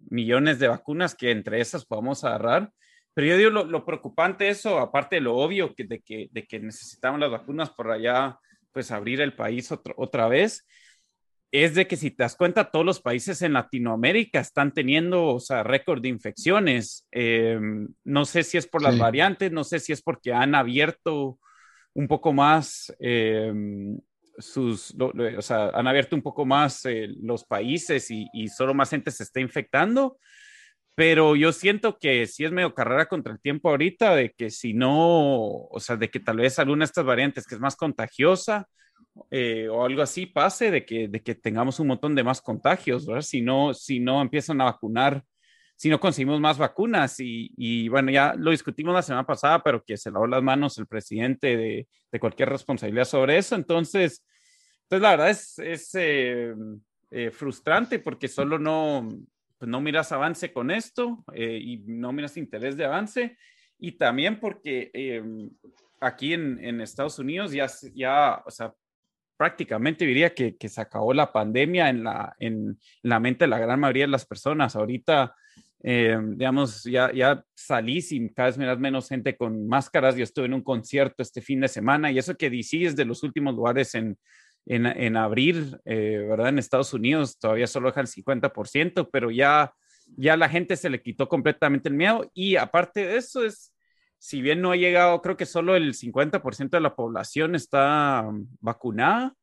millones 0.10 0.60
de 0.60 0.68
vacunas 0.68 1.15
que 1.15 1.31
entre 1.31 1.62
esas 1.62 1.86
podamos 1.86 2.24
agarrar. 2.24 2.71
Pero 3.13 3.27
yo 3.27 3.38
digo, 3.38 3.50
lo, 3.51 3.65
lo 3.65 3.86
preocupante 3.86 4.50
eso, 4.50 4.80
aparte 4.80 5.18
de 5.18 5.21
lo 5.21 5.36
obvio 5.36 5.75
que, 5.75 5.83
de, 5.83 6.01
que, 6.01 6.30
de 6.31 6.45
que 6.45 6.60
necesitamos 6.60 7.19
las 7.19 7.31
vacunas 7.31 7.69
por 7.69 7.92
allá, 7.92 8.38
pues 8.71 8.92
abrir 8.92 9.21
el 9.21 9.33
país 9.36 9.71
otro, 9.71 9.94
otra 9.98 10.27
vez, 10.27 10.65
es 11.51 11.75
de 11.75 11.86
que 11.86 11.95
si 11.95 12.10
te 12.10 12.24
das 12.24 12.36
cuenta, 12.36 12.71
todos 12.71 12.83
los 12.83 13.00
países 13.00 13.44
en 13.44 13.54
Latinoamérica 13.54 14.39
están 14.39 14.74
teniendo, 14.74 15.27
o 15.27 15.39
sea, 15.39 15.62
récord 15.62 16.01
de 16.01 16.09
infecciones. 16.09 17.07
Eh, 17.12 17.59
no 18.04 18.25
sé 18.25 18.42
si 18.42 18.57
es 18.57 18.66
por 18.66 18.81
las 18.81 18.95
sí. 18.95 19.00
variantes, 19.00 19.51
no 19.51 19.63
sé 19.63 19.80
si 19.80 19.94
es 19.94 20.01
porque 20.01 20.33
han 20.33 20.56
abierto 20.56 21.38
un 21.94 22.07
poco 22.07 22.33
más 22.33 22.92
eh, 23.00 23.54
sus, 24.38 24.94
lo, 24.95 25.12
o 25.38 25.41
sea, 25.41 25.69
han 25.69 25.88
abierto 25.88 26.15
un 26.15 26.21
poco 26.21 26.45
más 26.45 26.85
eh, 26.85 27.07
los 27.21 27.44
países 27.45 28.09
y, 28.12 28.27
y, 28.33 28.47
solo 28.47 28.74
más 28.74 28.89
gente 28.89 29.12
se 29.12 29.24
está 29.24 29.39
infectando. 29.39 30.18
Pero 30.95 31.35
yo 31.35 31.51
siento 31.51 31.97
que 31.97 32.27
sí 32.27 32.45
es 32.45 32.51
medio 32.51 32.75
carrera 32.75 33.07
contra 33.07 33.33
el 33.33 33.41
tiempo 33.41 33.69
ahorita, 33.69 34.15
de 34.15 34.31
que 34.31 34.51
si 34.51 34.74
no, 34.74 35.65
o 35.68 35.80
sea, 35.80 35.95
de 35.95 36.09
que 36.09 36.19
tal 36.19 36.38
vez 36.38 36.59
alguna 36.59 36.83
de 36.83 36.85
estas 36.85 37.06
variantes 37.06 37.47
que 37.47 37.56
es 37.56 37.62
más 37.62 37.75
contagiosa, 37.75 38.68
eh, 39.31 39.68
o 39.69 39.85
algo 39.85 40.01
así 40.01 40.25
pase, 40.27 40.71
de 40.71 40.85
que, 40.85 41.07
de 41.07 41.21
que 41.21 41.35
tengamos 41.35 41.80
un 41.80 41.88
montón 41.88 42.15
de 42.15 42.24
más 42.24 42.41
contagios. 42.41 43.07
Si 43.21 43.41
no, 43.41 43.74
si 43.74 44.00
no 44.00 44.21
empiezan 44.21 44.62
a 44.62 44.65
vacunar, 44.65 45.24
si 45.75 45.90
no 45.90 46.00
conseguimos 46.00 46.40
más 46.40 46.58
vacunas. 46.58 47.20
Y, 47.20 47.52
y, 47.58 47.90
bueno, 47.90 48.12
ya 48.12 48.34
lo 48.36 48.52
discutimos 48.52 48.94
la 48.94 49.02
semana 49.02 49.25
pasada, 49.25 49.62
pero 49.64 49.84
que 49.84 49.98
se 49.98 50.12
lavó 50.12 50.28
las 50.28 50.44
manos 50.44 50.78
el 50.78 50.88
presidente 50.88 51.58
de, 51.58 51.88
de 52.12 52.20
cualquier 52.20 52.50
responsabilidad 52.50 53.06
sobre 53.06 53.38
eso. 53.38 53.56
Entonces, 53.56 54.24
entonces 54.84 55.02
la 55.02 55.12
verdad 55.12 55.30
es, 55.30 55.60
es 55.60 55.96
eh, 55.96 56.54
eh, 57.10 57.31
frustrante 57.31 58.00
porque 58.00 58.28
solo 58.28 58.60
no, 58.60 59.10
pues 59.58 59.70
no 59.70 59.81
miras 59.81 60.12
avance 60.12 60.54
con 60.54 60.70
esto 60.70 61.24
eh, 61.34 61.60
y 61.60 61.78
no 61.78 62.12
miras 62.12 62.38
interés 62.38 62.78
de 62.78 62.86
avance. 62.86 63.38
Y 63.80 63.94
también 63.94 64.40
porque 64.40 65.24
aquí 66.00 66.34
en, 66.34 66.64
en 66.64 66.80
Estados 66.80 67.18
Unidos 67.19 67.52
ya, 67.52 67.68
ya, 67.96 68.42
o 68.46 68.52
sea, 68.52 68.74
prácticamente 69.44 70.06
diría 70.06 70.34
que, 70.34 70.56
se 70.69 70.80
acabó 70.80 71.13
la 71.13 71.34
pandemia 71.34 71.90
en 71.90 72.06
la, 72.06 72.34
en 72.40 72.80
la 73.01 73.19
mente 73.19 73.44
de 73.44 73.50
la 73.50 73.60
gran 73.60 73.78
mayoría 73.78 74.06
de 74.06 74.12
las 74.12 74.25
personas. 74.25 74.78
Ahorita, 74.78 75.36
eh, 75.84 76.18
digamos, 76.18 76.86
ya, 76.86 77.12
ya 77.12 77.44
salís 77.54 78.13
y 78.13 78.30
cada 78.30 78.48
vez 78.48 78.57
miras 78.57 78.80
menos 78.80 79.10
gente 79.10 79.36
con 79.36 79.68
máscaras. 79.68 80.16
Yo 80.16 80.24
estuve 80.24 80.45
en 80.45 80.54
un 80.54 80.63
concierto 80.63 81.22
este 81.22 81.42
fin 81.42 81.60
de 81.60 81.68
semana 81.68 82.09
y 82.09 82.18
eso 82.18 82.38
que 82.38 82.50
DC 82.50 82.85
es 82.85 82.95
de 82.95 83.04
los 83.04 83.21
últimos 83.21 83.54
lugares 83.54 83.95
en, 83.95 84.18
en, 84.66 84.85
en 84.85 85.18
abrir, 85.18 85.78
eh, 85.83 86.26
¿verdad? 86.26 86.47
En 86.47 86.57
Estados 86.59 86.94
Unidos 86.94 87.38
todavía 87.38 87.68
solo 87.68 87.90
deja 87.90 88.00
el 88.00 88.07
50%, 88.07 89.09
pero 89.12 89.30
ya, 89.30 89.73
ya 90.16 90.38
la 90.38 90.47
gente 90.47 90.78
se 90.78 90.90
le 90.90 91.02
quitó 91.02 91.28
completamente 91.28 91.90
el 91.90 91.95
miedo. 91.95 92.31
Y 92.33 92.56
aparte 92.56 93.06
de 93.06 93.18
eso 93.18 93.44
es 93.44 93.72
si 94.23 94.42
bien 94.42 94.61
no 94.61 94.71
ha 94.71 94.77
llegado, 94.77 95.21
creo 95.21 95.35
que 95.35 95.45
solo 95.45 95.75
el 95.75 95.94
50% 95.95 96.69
de 96.69 96.80
la 96.80 96.95
población 96.95 97.56
está 97.56 98.25
vacunada, 98.61 99.35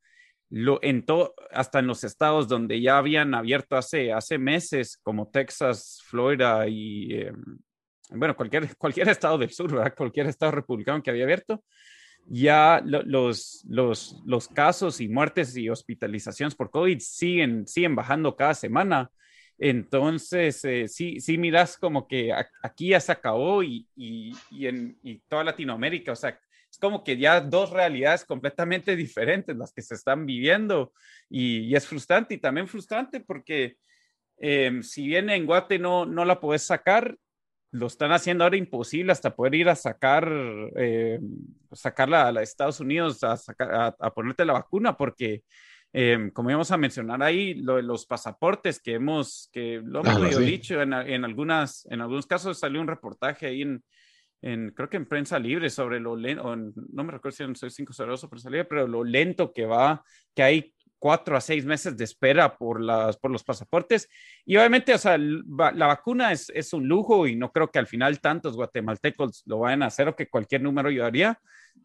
lo, 0.49 0.83
en 0.83 1.05
to, 1.05 1.35
hasta 1.51 1.81
en 1.81 1.87
los 1.87 2.03
estados 2.03 2.49
donde 2.49 2.81
ya 2.81 2.97
habían 2.97 3.35
abierto 3.35 3.77
hace, 3.77 4.11
hace 4.11 4.39
meses, 4.39 4.99
como 5.03 5.29
Texas, 5.29 6.01
Florida 6.07 6.67
y, 6.67 7.13
eh, 7.13 7.31
bueno, 8.09 8.35
cualquier, 8.35 8.75
cualquier 8.79 9.11
estado 9.11 9.37
del 9.37 9.51
sur, 9.51 9.95
cualquier 9.95 10.29
estado 10.29 10.53
republicano 10.53 11.03
que 11.03 11.11
había 11.11 11.25
abierto, 11.25 11.63
ya 12.25 12.81
lo, 12.83 13.03
los, 13.03 13.63
los, 13.69 14.23
los 14.25 14.49
casos 14.49 15.03
y 15.03 15.11
muertes 15.11 15.55
y 15.59 15.69
hospitalizaciones 15.69 16.55
por 16.55 16.71
COVID 16.71 17.01
siguen, 17.01 17.67
siguen 17.67 17.95
bajando 17.95 18.35
cada 18.35 18.55
semana. 18.55 19.11
Entonces, 19.63 20.65
eh, 20.65 20.89
sí, 20.89 21.21
sí 21.21 21.37
miras 21.37 21.77
como 21.77 22.09
que 22.09 22.33
aquí 22.63 22.89
ya 22.89 23.01
se 23.01 23.13
acabó 23.13 23.63
y, 23.63 23.87
y, 23.95 24.33
y 24.51 24.67
en 24.67 24.99
y 25.03 25.19
toda 25.29 25.45
Latinoamérica, 25.45 26.13
o 26.13 26.17
sea, 26.17 26.41
es 26.71 26.79
como 26.79 27.05
que 27.05 27.19
ya 27.19 27.43
dos 27.43 27.69
realidades 27.69 28.25
completamente 28.25 28.97
diferentes 28.97 29.55
las 29.55 29.75
que 29.75 29.83
se 29.83 29.95
están 29.95 30.25
viviendo 30.25 30.95
y, 31.29 31.75
es 31.75 31.87
frustrante 31.87 32.35
y 32.35 32.39
también 32.39 32.69
frustrante 32.69 33.21
porque 33.21 33.77
eh, 34.39 34.81
si 34.83 35.07
bien 35.07 35.29
en 35.29 35.45
Guate 35.45 35.79
no, 35.79 36.07
no 36.07 36.25
la 36.25 36.41
puedes 36.41 36.63
sacar, 36.63 37.19
lo 37.71 37.87
están 37.87 38.13
haciendo 38.13 38.45
ahora 38.45 38.57
imposible 38.57 39.13
hasta 39.13 39.37
poder 39.37 39.55
ir 39.57 39.69
a 39.69 39.77
sacar, 39.77 40.27
eh, 40.77 41.21
sacarla 41.73 42.29
a, 42.29 42.43
Estados 42.43 42.81
Unidos 42.81 43.23
a, 43.25 43.37
sacar, 43.37 43.75
a, 43.75 43.87
a 43.99 44.15
ponerte 44.15 44.47
la 44.47 44.55
vacuna 44.55 44.97
porque 44.97 45.43
eh, 45.93 46.31
como 46.33 46.51
íbamos 46.51 46.71
a 46.71 46.77
mencionar 46.77 47.23
ahí, 47.23 47.55
lo, 47.55 47.81
los 47.83 48.07
pasaportes 48.07 48.81
que 48.81 48.95
hemos, 48.95 49.49
que 49.53 49.81
lo 49.85 50.01
hemos 50.01 50.23
ah, 50.23 50.33
sí. 50.33 50.45
dicho, 50.45 50.81
en, 50.81 50.93
en, 50.93 51.25
algunas, 51.25 51.87
en 51.91 52.01
algunos 52.01 52.27
casos 52.27 52.59
salió 52.59 52.81
un 52.81 52.87
reportaje 52.87 53.47
ahí 53.47 53.63
en, 53.63 53.83
en 54.43 54.71
creo 54.71 54.89
que 54.89 54.97
en 54.97 55.07
prensa 55.07 55.39
libre 55.39 55.69
sobre 55.69 56.01
lo 56.01 56.17
lento, 56.17 56.57
no 56.57 57.05
me 57.05 57.13
recuerdo 57.13 57.37
si 57.37 57.43
en 57.43 57.57
Soy 57.57 57.71
5 57.71 57.93
pero 57.97 58.17
salía, 58.17 58.67
pero 58.67 58.87
lo 58.87 59.05
lento 59.05 59.53
que 59.53 59.67
va, 59.67 60.03
que 60.35 60.43
hay 60.43 60.75
cuatro 60.99 61.37
a 61.37 61.41
seis 61.41 61.65
meses 61.65 61.97
de 61.97 62.05
espera 62.05 62.57
por, 62.57 62.81
las, 62.81 63.17
por 63.17 63.31
los 63.31 63.43
pasaportes. 63.43 64.09
Y 64.45 64.57
obviamente, 64.57 64.95
o 64.95 64.99
sea, 64.99 65.19
la 65.19 65.87
vacuna 65.87 66.31
es, 66.31 66.51
es 66.55 66.73
un 66.73 66.87
lujo 66.87 67.27
y 67.27 67.35
no 67.37 67.51
creo 67.51 67.71
que 67.71 67.79
al 67.79 67.87
final 67.87 68.21
tantos 68.21 68.55
guatemaltecos 68.55 69.43
lo 69.47 69.61
vayan 69.61 69.83
a 69.83 69.87
hacer 69.87 70.09
o 70.09 70.15
que 70.15 70.29
cualquier 70.29 70.63
número 70.63 70.91
ayudaría. 70.91 71.41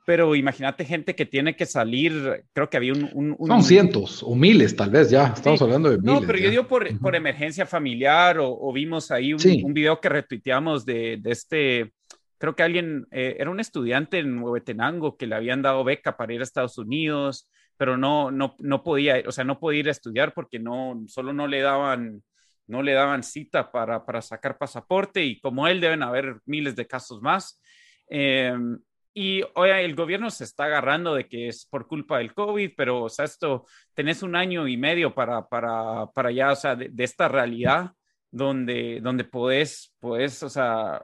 Pero 0.06 0.36
imagínate 0.36 0.86
gente 0.86 1.16
que 1.16 1.26
tiene 1.26 1.56
que 1.56 1.66
salir, 1.66 2.46
creo 2.54 2.70
que 2.70 2.78
había 2.78 2.94
un... 2.94 3.36
Son 3.48 3.64
cientos 3.64 4.22
o 4.22 4.36
miles 4.36 4.76
tal 4.76 4.92
vez 4.92 5.10
ya, 5.10 5.34
estamos 5.36 5.62
hablando 5.64 5.90
de 5.90 5.98
miles. 5.98 6.22
No, 6.22 6.28
pero 6.28 6.38
yo 6.38 6.50
digo 6.52 6.68
por, 6.68 7.00
por 7.00 7.16
emergencia 7.16 7.66
familiar 7.66 8.38
o, 8.40 8.72
vimos 8.72 9.10
ahí 9.10 9.34
un, 9.34 9.42
un, 9.64 9.74
video 9.74 10.00
que 10.00 10.10
retuiteamos 10.10 10.86
de, 10.86 11.18
de 11.18 11.32
este 11.32 11.94
creo 12.38 12.56
que 12.56 12.62
alguien, 12.62 13.08
eh, 13.12 13.38
era 13.40 13.50
un 13.50 13.60
estudiante 13.60 14.20
en 14.20 14.38
Huehuetenango 14.38 15.18
que 15.18 15.26
le 15.26 15.36
habían 15.36 15.64
dado 15.64 15.84
beca 15.84 16.18
para 16.18 16.34
ir 16.34 16.42
a 16.42 16.44
Estados 16.44 16.78
Unidos 16.78 17.50
pero 17.78 17.98
no, 17.98 18.32
no, 18.32 18.56
no 18.60 18.84
podía, 18.84 19.22
o 19.28 19.32
sea, 19.32 19.44
no 19.44 19.60
podía 19.60 19.80
ir 19.82 19.88
a 19.90 19.92
estudiar 19.92 20.34
porque 20.34 20.60
no, 20.60 21.04
solo 21.08 21.34
no 21.34 21.48
le 21.48 21.62
daban, 21.62 22.24
no 22.68 22.82
le 22.82 22.94
daban 22.94 23.24
cita 23.24 23.72
para, 23.72 24.06
para 24.06 24.22
sacar 24.22 24.58
pasaporte 24.58 25.24
y 25.24 25.40
como 25.40 25.68
él 25.68 25.82
deben 25.82 26.04
haber 26.04 26.40
miles 26.46 26.76
de 26.76 26.88
casos 26.88 27.22
más. 27.22 27.62
Em, 28.08 28.80
y 29.16 29.42
hoy 29.56 29.70
el 29.70 29.96
gobierno 29.96 30.30
se 30.30 30.44
está 30.44 30.66
agarrando 30.66 31.16
de 31.16 31.28
que 31.28 31.48
es 31.48 31.66
por 31.66 31.88
culpa 31.88 32.18
del 32.18 32.34
COVID, 32.34 32.72
pero, 32.76 33.04
o 33.04 33.10
sea, 33.10 33.26
esto, 33.26 33.66
tenés 33.94 34.22
un 34.22 34.36
año 34.36 34.68
y 34.68 34.76
medio 34.76 35.16
para, 35.16 35.48
para, 35.48 36.06
para 36.14 36.32
ya, 36.32 36.52
o 36.52 36.56
sea, 36.56 36.76
de, 36.76 36.92
esta 36.98 37.30
realidad 37.30 37.92
donde, 38.30 39.00
donde 39.02 39.24
podés, 39.24 39.96
podés, 40.00 40.44
o 40.44 40.50
sea, 40.50 41.02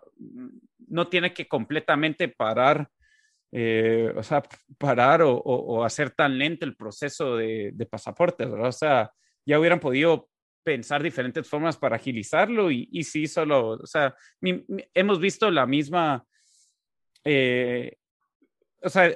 no 0.87 1.07
tiene 1.07 1.33
que 1.33 1.47
completamente 1.47 2.27
parar 2.27 2.89
eh, 3.53 4.13
o 4.15 4.23
sea, 4.23 4.43
parar 4.77 5.21
o, 5.23 5.83
hacer 5.83 6.11
tan 6.11 6.37
lento 6.37 6.65
el 6.65 6.75
proceso 6.75 7.35
de, 7.35 7.71
de 7.73 7.85
pasaportes, 7.85 8.49
¿verdad? 8.49 8.69
O 8.69 8.71
sea, 8.71 9.11
ya 9.45 9.59
hubieran 9.59 9.79
podido 9.79 10.29
pensar 10.63 11.01
diferentes 11.03 11.47
formas 11.47 11.77
para 11.77 11.95
agilizarlo 11.95 12.71
y, 12.71 12.87
y 12.91 13.03
sí, 13.03 13.27
solo, 13.27 13.71
o 13.71 13.85
sea, 13.85 14.13
hemos 14.93 15.19
visto 15.19 15.49
la 15.51 15.65
misma, 15.65 16.23
eh, 17.25 17.97
o 18.81 18.89
sea, 18.89 19.13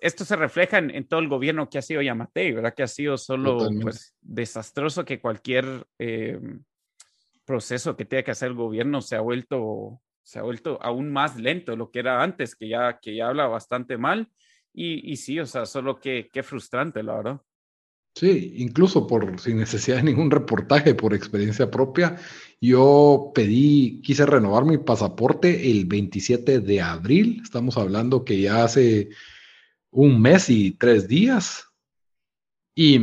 esto 0.00 0.24
se 0.24 0.36
refleja 0.36 0.78
en, 0.78 1.08
todo 1.08 1.20
el 1.20 1.28
gobierno 1.28 1.68
que 1.68 1.78
ha 1.78 1.82
sido 1.82 2.02
Yamatei, 2.02 2.52
¿verdad? 2.52 2.74
Que 2.74 2.84
ha 2.84 2.88
sido 2.88 3.16
solo 3.16 3.68
pues, 3.80 4.14
desastroso 4.20 5.04
que 5.04 5.20
cualquier 5.20 5.86
eh, 5.98 6.38
proceso 7.44 7.96
que 7.96 8.04
tenga 8.04 8.22
que 8.22 8.30
hacer 8.30 8.48
el 8.48 8.54
gobierno 8.54 9.00
se 9.00 9.16
ha 9.16 9.20
vuelto 9.20 10.00
se 10.28 10.38
ha 10.38 10.42
vuelto 10.42 10.78
aún 10.82 11.10
más 11.10 11.36
lento 11.36 11.72
de 11.72 11.78
lo 11.78 11.90
que 11.90 12.00
era 12.00 12.22
antes, 12.22 12.54
que 12.54 12.68
ya, 12.68 12.98
que 13.00 13.16
ya 13.16 13.28
habla 13.28 13.46
bastante 13.46 13.96
mal. 13.96 14.30
Y, 14.74 15.10
y 15.10 15.16
sí, 15.16 15.40
o 15.40 15.46
sea, 15.46 15.64
solo 15.64 15.98
que 15.98 16.28
qué 16.30 16.42
frustrante, 16.42 17.02
la 17.02 17.16
verdad. 17.16 17.40
Sí, 18.18 18.54
incluso 18.56 19.06
por 19.06 19.38
sin 19.38 19.58
necesidad 19.58 19.98
de 19.98 20.02
ningún 20.02 20.32
reportaje, 20.32 20.92
por 20.96 21.14
experiencia 21.14 21.70
propia, 21.70 22.16
yo 22.60 23.30
pedí, 23.32 24.02
quise 24.02 24.26
renovar 24.26 24.64
mi 24.64 24.76
pasaporte 24.76 25.70
el 25.70 25.84
27 25.84 26.58
de 26.58 26.80
abril. 26.80 27.40
Estamos 27.44 27.76
hablando 27.76 28.24
que 28.24 28.40
ya 28.40 28.64
hace 28.64 29.10
un 29.92 30.20
mes 30.20 30.50
y 30.50 30.72
tres 30.72 31.06
días. 31.06 31.66
Y, 32.74 32.98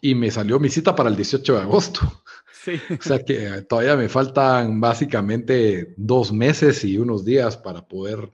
y 0.00 0.14
me 0.14 0.30
salió 0.30 0.58
mi 0.58 0.70
cita 0.70 0.96
para 0.96 1.10
el 1.10 1.16
18 1.16 1.54
de 1.54 1.60
agosto. 1.60 2.00
O 2.68 3.02
sea 3.02 3.24
que 3.24 3.62
todavía 3.62 3.96
me 3.96 4.10
faltan 4.10 4.78
básicamente 4.78 5.94
dos 5.96 6.32
meses 6.32 6.84
y 6.84 6.98
unos 6.98 7.24
días 7.24 7.56
para 7.56 7.88
poder 7.88 8.30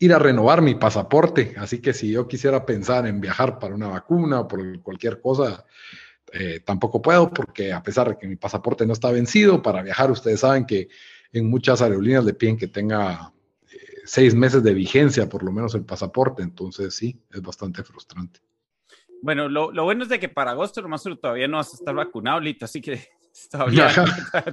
ir 0.00 0.14
a 0.14 0.18
renovar 0.18 0.62
mi 0.62 0.74
pasaporte. 0.74 1.54
Así 1.58 1.80
que 1.80 1.92
si 1.92 2.10
yo 2.10 2.26
quisiera 2.26 2.64
pensar 2.66 3.06
en 3.06 3.20
viajar 3.20 3.58
para 3.58 3.74
una 3.74 3.88
vacuna 3.88 4.40
o 4.40 4.48
por 4.48 4.80
cualquier 4.80 5.20
cosa, 5.20 5.64
eh, 6.32 6.60
tampoco 6.60 7.00
puedo 7.02 7.30
porque 7.30 7.72
a 7.72 7.82
pesar 7.82 8.08
de 8.08 8.18
que 8.18 8.26
mi 8.26 8.36
pasaporte 8.36 8.86
no 8.86 8.94
está 8.94 9.10
vencido, 9.12 9.62
para 9.62 9.82
viajar 9.82 10.10
ustedes 10.10 10.40
saben 10.40 10.64
que 10.64 10.88
en 11.32 11.48
muchas 11.48 11.82
aerolíneas 11.82 12.24
le 12.24 12.32
piden 12.32 12.56
que 12.56 12.66
tenga 12.66 13.32
eh, 13.70 13.76
seis 14.04 14.34
meses 14.34 14.62
de 14.62 14.72
vigencia 14.72 15.28
por 15.28 15.42
lo 15.42 15.52
menos 15.52 15.74
el 15.74 15.84
pasaporte. 15.84 16.42
Entonces 16.42 16.94
sí, 16.94 17.20
es 17.30 17.42
bastante 17.42 17.84
frustrante. 17.84 18.40
Bueno, 19.22 19.50
lo, 19.50 19.70
lo, 19.70 19.84
bueno 19.84 20.04
es 20.04 20.08
de 20.08 20.18
que 20.18 20.30
para 20.30 20.52
agosto 20.52 20.80
nomás 20.80 21.02
todavía 21.02 21.46
no 21.46 21.58
vas 21.58 21.74
a 21.74 21.76
estar 21.76 21.94
vacunado, 21.94 22.40
Lito, 22.40 22.64
así 22.64 22.80
que 22.80 23.06
todavía, 23.50 23.90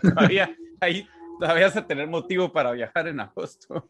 todavía, 0.02 0.54
ahí, 0.82 1.08
todavía 1.40 1.68
vas 1.68 1.78
a 1.78 1.88
tener 1.88 2.10
motivo 2.10 2.52
para 2.52 2.74
viajar 2.74 3.08
en 3.08 3.22
agosto. 3.22 3.90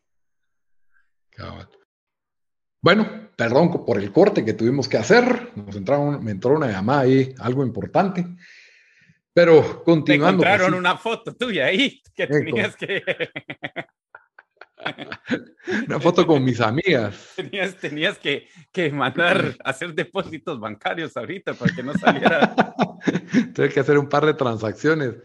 Bueno, 2.81 3.29
perdón 3.35 3.85
por 3.85 3.97
el 3.99 4.11
corte 4.11 4.45
que 4.45 4.53
tuvimos 4.53 4.87
que 4.87 4.97
hacer. 4.97 5.51
Nos 5.55 5.75
entraron, 5.75 6.23
me 6.23 6.31
entró 6.31 6.55
una 6.55 6.71
llamada 6.71 7.01
ahí, 7.01 7.33
algo 7.39 7.65
importante. 7.65 8.25
Pero 9.33 9.83
continuando. 9.83 10.43
Me 10.43 10.49
encontraron 10.49 10.73
una 10.73 10.97
foto 10.97 11.35
tuya 11.35 11.65
ahí 11.65 12.01
que 12.13 12.27
tenías 12.27 12.75
que. 12.75 13.03
Una 15.87 15.99
foto 15.99 16.25
con 16.25 16.43
mis 16.43 16.61
amigas. 16.61 17.33
Tenías, 17.35 17.75
tenías 17.75 18.17
que, 18.17 18.47
que, 18.71 18.91
mandar, 18.91 19.55
hacer 19.63 19.93
depósitos 19.93 20.59
bancarios 20.59 21.17
ahorita 21.17 21.53
para 21.53 21.75
que 21.75 21.83
no 21.83 21.93
saliera. 21.93 22.55
Tuve 23.53 23.69
que 23.69 23.79
hacer 23.79 23.97
un 23.97 24.07
par 24.07 24.25
de 24.25 24.33
transacciones. 24.33 25.15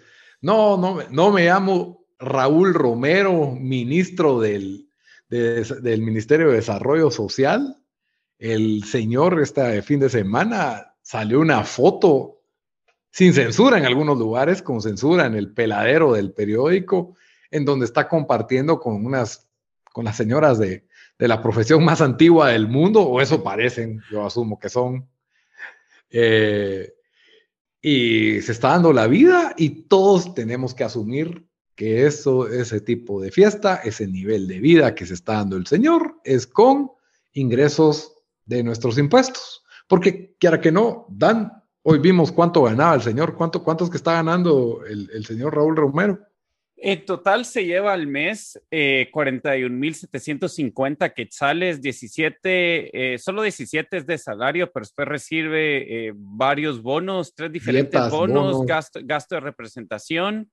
No, 0.41 0.77
no, 0.77 0.99
no 1.11 1.31
me 1.31 1.45
llamo 1.45 2.07
Raúl 2.19 2.75
Romero, 2.75 3.53
ministro 3.53 4.41
del, 4.41 4.89
del 5.33 6.03
Ministerio 6.03 6.51
de 6.51 6.57
Desarrollo 6.57 7.11
Social. 7.11 7.79
El 8.39 8.85
señor, 8.85 9.41
este 9.41 9.81
fin 9.83 10.01
de 10.01 10.11
semana, 10.11 10.95
salió 11.01 11.41
una 11.41 11.65
foto 11.65 12.43
sin 13.11 13.33
censura 13.33 13.79
en 13.79 13.87
algunos 13.87 14.19
lugares, 14.19 14.63
con 14.63 14.83
censura 14.83 15.27
en 15.27 15.35
el 15.35 15.53
peladero 15.53 16.13
del 16.13 16.33
periódico, 16.33 17.17
en 17.51 17.65
donde 17.65 17.87
está 17.87 18.09
compartiendo 18.09 18.79
con 18.79 19.07
unas 19.07 19.49
con 19.93 20.07
las 20.07 20.17
señoras 20.17 20.59
de, 20.59 20.87
la 21.19 21.41
profesión 21.41 21.85
más 21.85 22.01
antigua 22.01 22.49
del 22.49 22.67
mundo, 22.67 23.03
o 23.03 23.21
eso 23.21 23.45
parecen, 23.45 24.03
yo 24.11 24.27
asumo 24.27 24.59
que 24.59 24.69
son. 24.69 25.09
Eh, 26.11 26.95
y 27.81 28.41
se 28.41 28.53
está 28.53 28.71
dando 28.71 28.93
la 28.93 29.07
vida 29.07 29.55
y 29.57 29.85
todos 29.85 30.35
tenemos 30.35 30.75
que 30.75 30.83
asumir 30.83 31.47
que 31.75 32.07
eso, 32.07 32.49
ese 32.49 32.81
tipo 32.81 33.21
de 33.21 33.31
fiesta, 33.31 33.77
ese 33.77 34.07
nivel 34.07 34.47
de 34.47 34.61
vida 34.61 34.95
que 34.95 35.07
se 35.07 35.15
está 35.15 35.35
dando 35.35 35.57
el 35.57 35.67
Señor, 35.67 36.17
es 36.25 36.47
con 36.47 36.91
ingresos 37.33 38.13
de 38.45 38.63
nuestros 38.63 38.99
impuestos. 38.99 39.65
Porque 39.89 40.35
quiera 40.39 40.61
que 40.61 40.73
no, 40.73 41.07
dan, 41.09 41.53
hoy 41.83 41.99
vimos 41.99 42.33
cuánto 42.33 42.63
ganaba 42.63 42.95
el 42.95 43.03
Señor, 43.03 43.37
cuánto, 43.37 43.63
cuántos 43.63 43.91
que 43.91 43.97
está 43.97 44.13
ganando 44.13 44.85
el, 44.87 45.11
el 45.13 45.25
señor 45.25 45.55
Raúl 45.55 45.77
Romero. 45.77 46.19
En 46.85 47.05
total 47.05 47.45
se 47.45 47.65
lleva 47.65 47.93
al 47.93 48.09
mes 48.09 48.61
eh, 48.69 49.09
41.750 49.13 51.15
quetzales, 51.15 51.81
17, 51.81 53.15
eh, 53.15 53.19
solo 53.19 53.43
17 53.43 53.99
es 53.99 54.05
de 54.05 54.19
salario, 54.19 54.69
pero 54.73 54.83
después 54.83 55.07
recibe 55.07 56.09
eh, 56.09 56.13
varios 56.17 56.83
bonos, 56.83 57.37
tres 57.37 57.53
diferentes 57.53 58.11
bonos, 58.11 58.67
gasto, 58.67 58.99
gasto, 59.05 59.37
de 59.37 59.43
representación. 59.43 60.51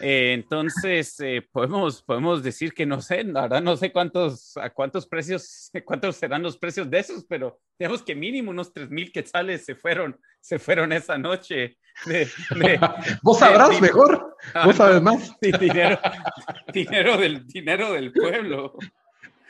Eh, 0.00 0.32
entonces, 0.34 1.16
podemos, 1.52 2.02
podemos 2.02 2.42
decir 2.42 2.74
que 2.74 2.84
no 2.84 3.00
sé, 3.00 3.24
la 3.24 3.42
verdad 3.42 3.62
no 3.62 3.76
sé 3.76 3.92
cuántos, 3.92 4.56
a 4.56 4.70
cuántos 4.70 5.06
precios, 5.06 5.70
cuántos 5.84 6.16
serán 6.16 6.42
los 6.42 6.58
precios 6.58 6.90
de 6.90 6.98
esos, 6.98 7.24
pero 7.28 7.58
digamos 7.78 8.02
que 8.02 8.14
mínimo 8.14 8.50
unos 8.50 8.74
3.000 8.74 9.12
quetzales 9.12 9.64
se 9.64 9.74
fueron, 9.74 10.18
se 10.40 10.58
fueron 10.58 10.92
esa 10.92 11.16
noche 11.16 11.78
Vos 13.22 13.38
sabrás 13.38 13.80
mejor, 13.80 14.36
vos 14.64 14.76
sabes 14.76 15.02
más. 15.02 15.34
dinero, 15.40 15.98
dinero, 16.72 17.16
del, 17.16 17.46
dinero 17.46 17.92
del 17.92 18.12
pueblo. 18.12 18.74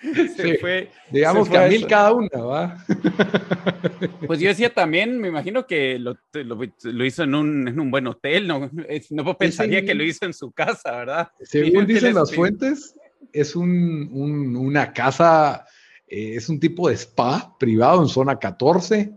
Se 0.36 0.58
fue, 0.58 0.90
digamos 1.10 1.48
que 1.48 1.56
a 1.56 1.68
mil 1.68 1.86
cada 1.86 2.12
una, 2.12 2.38
¿va? 2.38 2.84
Pues 4.26 4.40
yo 4.40 4.48
decía 4.48 4.72
también, 4.72 5.18
me 5.18 5.28
imagino 5.28 5.66
que 5.66 5.98
lo, 5.98 6.16
lo, 6.32 7.04
hizo 7.04 7.22
en 7.22 7.34
un, 7.34 7.68
en 7.68 7.80
un, 7.80 7.90
buen 7.90 8.06
hotel, 8.06 8.46
no, 8.46 8.70
no 9.10 9.38
pensaría 9.38 9.84
que 9.84 9.94
lo 9.94 10.02
hizo 10.04 10.26
en 10.26 10.34
su 10.34 10.50
casa, 10.50 10.90
¿verdad? 10.92 11.28
Según 11.40 11.86
dicen 11.86 12.14
las 12.14 12.34
fuentes, 12.34 12.94
es 13.32 13.56
un, 13.56 14.10
un, 14.12 14.56
una 14.56 14.92
casa, 14.92 15.64
eh, 16.06 16.34
es 16.36 16.48
un 16.48 16.60
tipo 16.60 16.88
de 16.88 16.96
spa 16.96 17.56
privado 17.58 18.02
en 18.02 18.08
zona 18.08 18.38
14. 18.38 19.12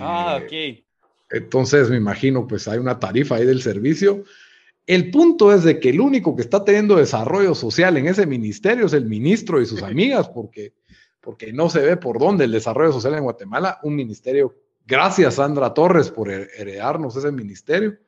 ah, 0.00 0.40
ok 0.42 0.82
entonces 1.30 1.88
me 1.88 1.96
imagino, 1.96 2.46
pues 2.46 2.66
hay 2.66 2.78
una 2.78 2.98
tarifa 2.98 3.36
ahí 3.36 3.46
del 3.46 3.62
servicio. 3.62 4.24
El 4.90 5.12
punto 5.12 5.54
es 5.54 5.62
de 5.62 5.78
que 5.78 5.90
el 5.90 6.00
único 6.00 6.34
que 6.34 6.42
está 6.42 6.64
teniendo 6.64 6.96
desarrollo 6.96 7.54
social 7.54 7.96
en 7.96 8.08
ese 8.08 8.26
ministerio 8.26 8.86
es 8.86 8.92
el 8.92 9.06
ministro 9.06 9.60
y 9.60 9.66
sus 9.66 9.82
amigas, 9.84 10.28
porque, 10.28 10.74
porque 11.20 11.52
no 11.52 11.70
se 11.70 11.78
ve 11.78 11.96
por 11.96 12.18
dónde 12.18 12.46
el 12.46 12.50
desarrollo 12.50 12.92
social 12.92 13.14
en 13.14 13.22
Guatemala, 13.22 13.78
un 13.84 13.94
ministerio, 13.94 14.52
gracias 14.84 15.36
Sandra 15.36 15.72
Torres 15.72 16.10
por 16.10 16.28
heredarnos 16.28 17.14
ese 17.14 17.30
ministerio. 17.30 17.98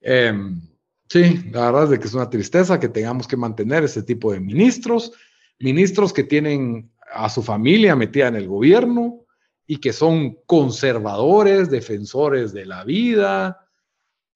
Em, 0.00 0.60
sí, 1.08 1.48
la 1.52 1.66
verdad 1.66 1.84
es 1.84 1.90
de 1.90 2.00
que 2.00 2.08
es 2.08 2.14
una 2.14 2.28
tristeza 2.28 2.80
que 2.80 2.88
tengamos 2.88 3.28
que 3.28 3.36
mantener 3.36 3.84
ese 3.84 4.02
tipo 4.02 4.32
de 4.32 4.40
ministros, 4.40 5.12
ministros 5.60 6.12
que 6.12 6.24
tienen 6.24 6.90
a 7.12 7.30
su 7.30 7.40
familia 7.40 7.94
metida 7.94 8.26
en 8.26 8.34
el 8.34 8.48
gobierno, 8.48 9.20
y 9.64 9.76
que 9.76 9.92
son 9.92 10.38
conservadores, 10.46 11.70
defensores 11.70 12.52
de 12.52 12.66
la 12.66 12.82
vida, 12.82 13.59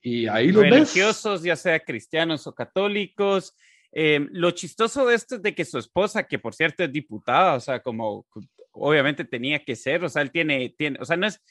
y 0.05 0.27
ahí 0.27 0.51
lo 0.51 0.61
Religiosos, 0.61 1.41
ya 1.41 1.55
sea 1.55 1.79
cristianos 1.79 2.45
o 2.45 2.53
católicos. 2.53 3.55
Eh, 3.91 4.27
lo 4.29 4.51
chistoso 4.51 5.07
de 5.07 5.15
esto 5.15 5.35
es 5.35 5.41
de 5.41 5.55
que 5.55 5.65
su 5.65 5.79
esposa, 5.79 6.27
que 6.27 6.37
por 6.37 6.53
cierto 6.53 6.83
es 6.83 6.91
diputada, 6.91 7.55
o 7.55 7.59
sea, 7.59 7.81
como 7.81 8.27
obviamente 8.71 9.25
tenía 9.25 9.63
que 9.65 9.75
ser, 9.75 10.03
o 10.03 10.09
sea, 10.09 10.21
él 10.21 10.29
tiene, 10.29 10.75
tiene, 10.77 10.99
o 11.01 11.05
sea, 11.05 11.17
no 11.17 11.25
es, 11.25 11.41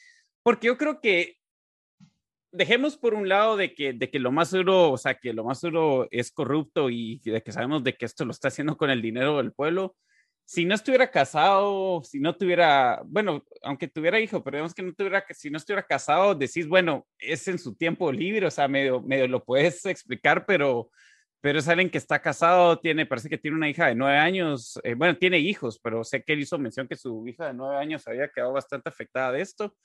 porque 0.41 0.67
yo 0.67 0.77
creo 0.77 1.01
que 1.01 1.35
dejemos 2.53 2.95
por 2.95 3.13
un 3.13 3.27
lado 3.27 3.57
de 3.57 3.75
que, 3.75 3.91
de 3.91 4.09
que 4.09 4.19
lo 4.19 4.31
más 4.31 4.51
duro, 4.51 4.89
o 4.89 4.97
sea, 4.97 5.15
que 5.15 5.33
lo 5.33 5.43
más 5.43 5.59
duro 5.59 6.07
es 6.09 6.31
corrupto 6.31 6.89
y 6.89 7.19
de 7.25 7.43
que 7.43 7.51
sabemos 7.51 7.83
de 7.83 7.97
que 7.97 8.05
esto 8.05 8.23
lo 8.23 8.31
está 8.31 8.47
haciendo 8.47 8.77
con 8.77 8.89
el 8.89 9.01
dinero 9.01 9.35
del 9.35 9.51
pueblo. 9.51 9.97
Si 10.47 10.63
no 10.63 10.75
estuviera 10.75 11.09
casado, 11.09 12.03
si 12.03 12.19
no 12.19 12.35
tuviera, 12.35 13.01
bueno, 13.05 13.43
aunque 13.63 13.87
tuviera 13.87 14.19
hijo, 14.19 14.43
pero 14.43 14.57
digamos 14.57 14.75
que 14.75 14.83
no 14.83 14.93
tuviera, 14.93 15.25
si 15.31 15.49
no 15.49 15.57
estuviera 15.57 15.81
casado, 15.81 16.35
decís, 16.35 16.67
bueno, 16.67 17.07
es 17.17 17.47
en 17.47 17.57
su 17.57 17.75
tiempo 17.75 18.11
libre, 18.11 18.45
o 18.45 18.51
sea, 18.51 18.67
medio, 18.67 19.01
medio 19.01 19.27
lo 19.27 19.43
puedes 19.43 19.83
explicar, 19.87 20.45
pero, 20.45 20.91
pero 21.41 21.57
es 21.57 21.67
alguien 21.67 21.89
que 21.89 21.97
está 21.97 22.21
casado, 22.21 22.79
tiene, 22.79 23.07
parece 23.07 23.27
que 23.27 23.39
tiene 23.39 23.57
una 23.57 23.69
hija 23.69 23.87
de 23.87 23.95
nueve 23.95 24.17
años, 24.19 24.79
eh, 24.83 24.93
bueno, 24.93 25.17
tiene 25.17 25.39
hijos, 25.39 25.79
pero 25.81 26.03
sé 26.03 26.23
que 26.23 26.33
él 26.33 26.41
hizo 26.41 26.59
mención 26.59 26.87
que 26.87 26.95
su 26.95 27.27
hija 27.27 27.47
de 27.47 27.53
nueve 27.55 27.77
años 27.77 28.07
había 28.07 28.29
quedado 28.29 28.53
bastante 28.53 28.89
afectada 28.89 29.31
de 29.31 29.41
esto. 29.41 29.75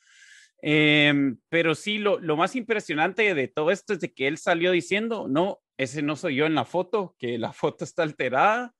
Em, 0.63 1.39
pero 1.49 1.75
sí, 1.75 1.99
lo, 1.99 2.21
lo, 2.21 2.37
más 2.37 2.55
impresionante 2.55 3.35
de 3.35 3.49
todo 3.49 3.71
esto 3.71 3.95
es 3.95 4.01
de 4.01 4.13
que 4.13 4.29
él 4.29 4.37
salió 4.37 4.73
diciendo, 4.73 5.27
no, 5.27 5.61
ese 5.79 6.03
no 6.03 6.17
soy 6.17 6.37
yo 6.37 6.45
en 6.45 6.55
la 6.55 6.67
foto, 6.67 7.17
que 7.19 7.39
la 7.39 7.53
foto 7.55 7.85
está 7.85 8.03
alterada. 8.03 8.75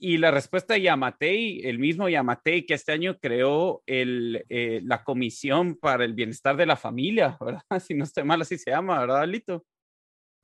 Y 0.00 0.18
la 0.18 0.30
respuesta 0.30 0.74
de 0.74 0.82
Yamatei, 0.82 1.60
el 1.64 1.78
mismo 1.78 2.08
Yamatei 2.08 2.64
que 2.64 2.74
este 2.74 2.92
año 2.92 3.18
creó 3.18 3.82
el, 3.84 4.44
eh, 4.48 4.80
la 4.84 5.02
Comisión 5.02 5.76
para 5.76 6.04
el 6.04 6.14
Bienestar 6.14 6.56
de 6.56 6.66
la 6.66 6.76
Familia, 6.76 7.36
¿verdad? 7.40 7.62
Si 7.84 7.94
no 7.94 8.04
estoy 8.04 8.24
mal, 8.24 8.40
así 8.40 8.58
se 8.58 8.70
llama, 8.70 9.00
¿verdad, 9.00 9.26
Lito? 9.26 9.66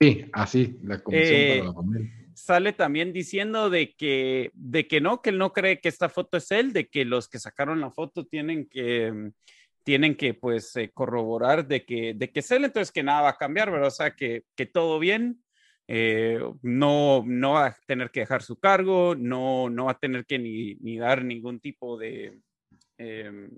Sí, 0.01 0.25
así, 0.33 0.79
la 0.83 1.03
Comisión 1.03 1.41
para 1.41 1.65
la 1.65 1.71
eh, 1.71 1.75
Familia. 1.75 2.13
Sale 2.35 2.73
también 2.73 3.13
diciendo 3.13 3.71
de 3.71 3.95
que, 3.95 4.51
de 4.55 4.89
que 4.89 5.01
no, 5.01 5.23
que 5.23 5.31
él 5.31 5.39
no 5.39 5.53
cree 5.53 5.81
que 5.81 5.89
esta 5.89 6.09
foto 6.09 6.39
es 6.39 6.51
él, 6.51 6.73
de 6.73 6.89
que 6.89 7.05
los 7.05 7.29
que 7.29 7.39
sacaron 7.39 7.81
la 7.81 7.93
foto 7.93 8.27
tienen 8.27 8.69
que 8.69 9.31
tienen 9.85 10.17
que 10.17 10.35
pues 10.35 10.75
eh, 10.77 10.91
corroborar 10.93 11.69
de 11.69 11.85
que, 11.85 12.15
de 12.15 12.33
que 12.33 12.41
es 12.41 12.51
él, 12.51 12.65
entonces 12.65 12.91
que 12.91 13.03
nada 13.03 13.21
va 13.21 13.29
a 13.31 13.37
cambiar, 13.37 13.71
¿verdad? 13.71 13.89
O 13.89 13.93
sea, 13.93 14.17
que, 14.17 14.45
que 14.57 14.67
todo 14.67 14.99
bien, 14.99 15.45
eh, 15.87 16.41
no, 16.63 17.23
no 17.27 17.53
va 17.53 17.67
a 17.67 17.77
tener 17.87 18.11
que 18.11 18.21
dejar 18.21 18.43
su 18.43 18.59
cargo, 18.59 19.15
no, 19.15 19.69
no 19.69 19.87
va 19.87 19.93
a 19.93 19.99
tener 19.99 20.25
que 20.25 20.39
ni, 20.39 20.75
ni 20.77 20.99
dar 20.99 21.25
ningún 21.25 21.61
tipo 21.61 21.99
de, 21.99 22.41
em, 22.99 23.51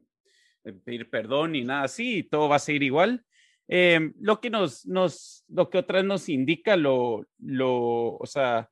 pedir 0.84 1.08
perdón 1.08 1.52
ni 1.52 1.64
nada 1.64 1.84
así, 1.84 2.24
todo 2.24 2.48
va 2.48 2.56
a 2.56 2.60
seguir 2.60 2.82
igual. 2.82 3.24
Em, 3.68 4.12
lo 4.20 4.40
que 4.40 4.50
nos, 4.50 4.86
nos, 4.86 5.44
lo 5.48 5.70
que 5.70 5.78
otra 5.78 5.98
vez 5.98 6.06
nos 6.06 6.28
indica 6.28 6.76
lo, 6.76 7.26
lo, 7.38 8.16
o 8.16 8.26
sea, 8.26 8.68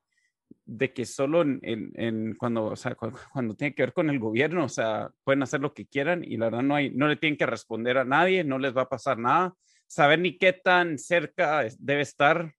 de 0.66 0.92
que 0.92 1.04
solo 1.04 1.42
en, 1.42 1.61
en, 1.62 2.34
cuando, 2.37 2.66
o 2.66 2.76
sea, 2.76 2.94
cuando, 2.94 3.54
tiene 3.54 3.75
que 3.75 3.82
ver 3.82 3.92
con 3.92 4.11
el 4.11 4.18
gobierno, 4.18 4.64
o 4.64 4.68
sea, 4.68 5.11
pueden 5.25 5.42
hacer 5.42 5.61
lo 5.61 5.75
que 5.75 5.87
quieran 5.87 6.25
y 6.25 6.37
la 6.37 6.46
verdad 6.46 6.62
no, 6.62 6.75
hay, 6.75 6.90
no 6.90 7.08
le 7.08 7.16
tienen 7.16 7.37
que 7.37 7.46
responder 7.46 7.99
a 7.99 8.04
nadie, 8.04 8.44
no 8.44 8.58
les 8.58 8.76
va 8.76 8.82
a 8.82 8.88
pasar 8.88 9.18
nada. 9.18 9.54
Saber 9.87 10.18
ni 10.18 10.38
qué 10.38 10.52
tan 10.52 10.99
cerca 10.99 11.66
debe 11.78 12.02
estar 12.02 12.54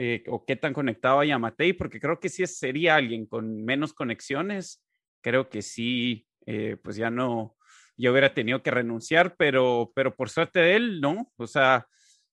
eh, 0.00 0.22
o 0.28 0.44
qué 0.44 0.54
tan 0.54 0.72
conectado 0.72 1.18
a 1.18 1.24
Yamatei, 1.24 1.72
porque 1.72 1.98
creo 1.98 2.20
que 2.20 2.28
si 2.28 2.46
sería 2.46 2.94
alguien 2.94 3.26
con 3.26 3.64
menos 3.64 3.92
conexiones, 3.92 4.80
creo 5.20 5.48
que 5.48 5.60
sí, 5.60 6.24
eh, 6.46 6.76
pues 6.80 6.94
ya 6.94 7.10
no, 7.10 7.56
yo 7.96 8.12
hubiera 8.12 8.32
tenido 8.32 8.62
que 8.62 8.70
renunciar, 8.70 9.34
pero, 9.36 9.90
pero 9.96 10.14
por 10.14 10.30
suerte 10.30 10.60
de 10.60 10.76
él, 10.76 11.00
no, 11.00 11.32
o 11.36 11.48
sea, 11.48 11.88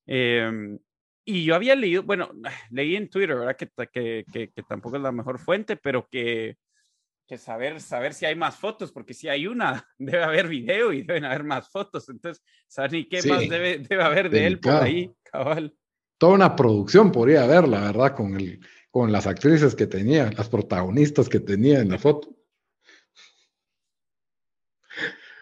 eh, 0.05 0.77
y 1.25 1.43
yo 1.43 1.55
había 1.55 1.75
leído, 1.75 2.03
bueno, 2.03 2.29
leí 2.69 2.95
en 2.95 3.09
Twitter, 3.09 3.35
¿verdad? 3.35 3.57
Que, 3.57 3.67
que, 3.91 4.25
que, 4.31 4.63
tampoco 4.69 4.97
es 4.97 5.01
la 5.01 5.11
mejor 5.11 5.39
fuente, 5.39 5.75
pero 5.75 6.07
que, 6.07 6.57
que 7.27 7.39
saber, 7.39 7.81
saber 7.81 8.13
si 8.13 8.27
hay 8.27 8.35
más 8.35 8.57
fotos, 8.57 8.91
porque 8.91 9.15
si 9.15 9.27
hay 9.27 9.47
una, 9.47 9.89
debe 9.97 10.23
haber 10.23 10.47
video 10.47 10.93
y 10.93 11.01
deben 11.01 11.25
haber 11.25 11.43
más 11.43 11.67
fotos. 11.71 12.09
Entonces, 12.09 12.43
saber 12.67 12.91
ni 12.91 13.09
qué 13.09 13.23
más 13.27 13.49
debe, 13.49 13.79
debe 13.79 14.03
haber 14.03 14.29
de 14.29 14.45
él 14.45 14.59
por 14.59 14.83
ahí, 14.83 15.11
cabal. 15.23 15.75
Toda 16.17 16.33
una 16.33 16.55
producción 16.55 17.11
podría 17.11 17.43
haber, 17.43 17.67
la 17.67 17.81
verdad, 17.81 18.15
con, 18.15 18.35
el, 18.35 18.59
con 18.89 19.11
las 19.11 19.27
actrices 19.27 19.75
que 19.75 19.87
tenía, 19.87 20.31
las 20.31 20.49
protagonistas 20.49 21.27
que 21.27 21.39
tenía 21.39 21.79
en 21.79 21.89
la 21.89 21.97
foto. 21.97 22.35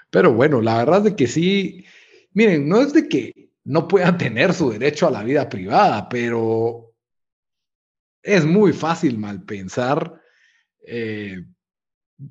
Pero 0.10 0.34
bueno, 0.34 0.62
la 0.62 0.78
verdad 0.78 1.08
es 1.08 1.14
que 1.14 1.28
sí, 1.28 1.86
miren, 2.34 2.70
no 2.70 2.82
es 2.82 2.94
de 2.94 3.08
que 3.08 3.50
no 3.64 3.88
puedan 3.88 4.18
tener 4.18 4.54
su 4.54 4.72
derecho 4.72 5.08
a 5.08 5.12
la 5.12 5.24
vida 5.24 5.50
privada, 5.50 6.08
pero 6.08 6.94
es 8.22 8.46
muy 8.46 8.74
fácil 8.74 9.18
mal 9.18 9.44
pensar. 9.44 10.22
Eh, 10.86 11.44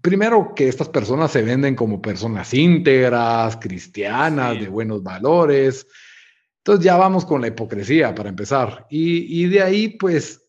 primero 0.00 0.54
que 0.54 0.68
estas 0.68 0.88
personas 0.88 1.32
se 1.32 1.42
venden 1.42 1.74
como 1.74 2.00
personas 2.00 2.54
íntegras, 2.54 3.56
cristianas, 3.56 4.58
de 4.58 4.68
buenos 4.68 5.02
valores. 5.02 5.86
Entonces 6.62 6.84
ya 6.84 6.96
vamos 6.96 7.24
con 7.24 7.40
la 7.40 7.48
hipocresía 7.48 8.14
para 8.14 8.28
empezar. 8.28 8.86
Y, 8.88 9.46
de 9.46 9.62
ahí, 9.62 9.88
pues, 9.88 10.44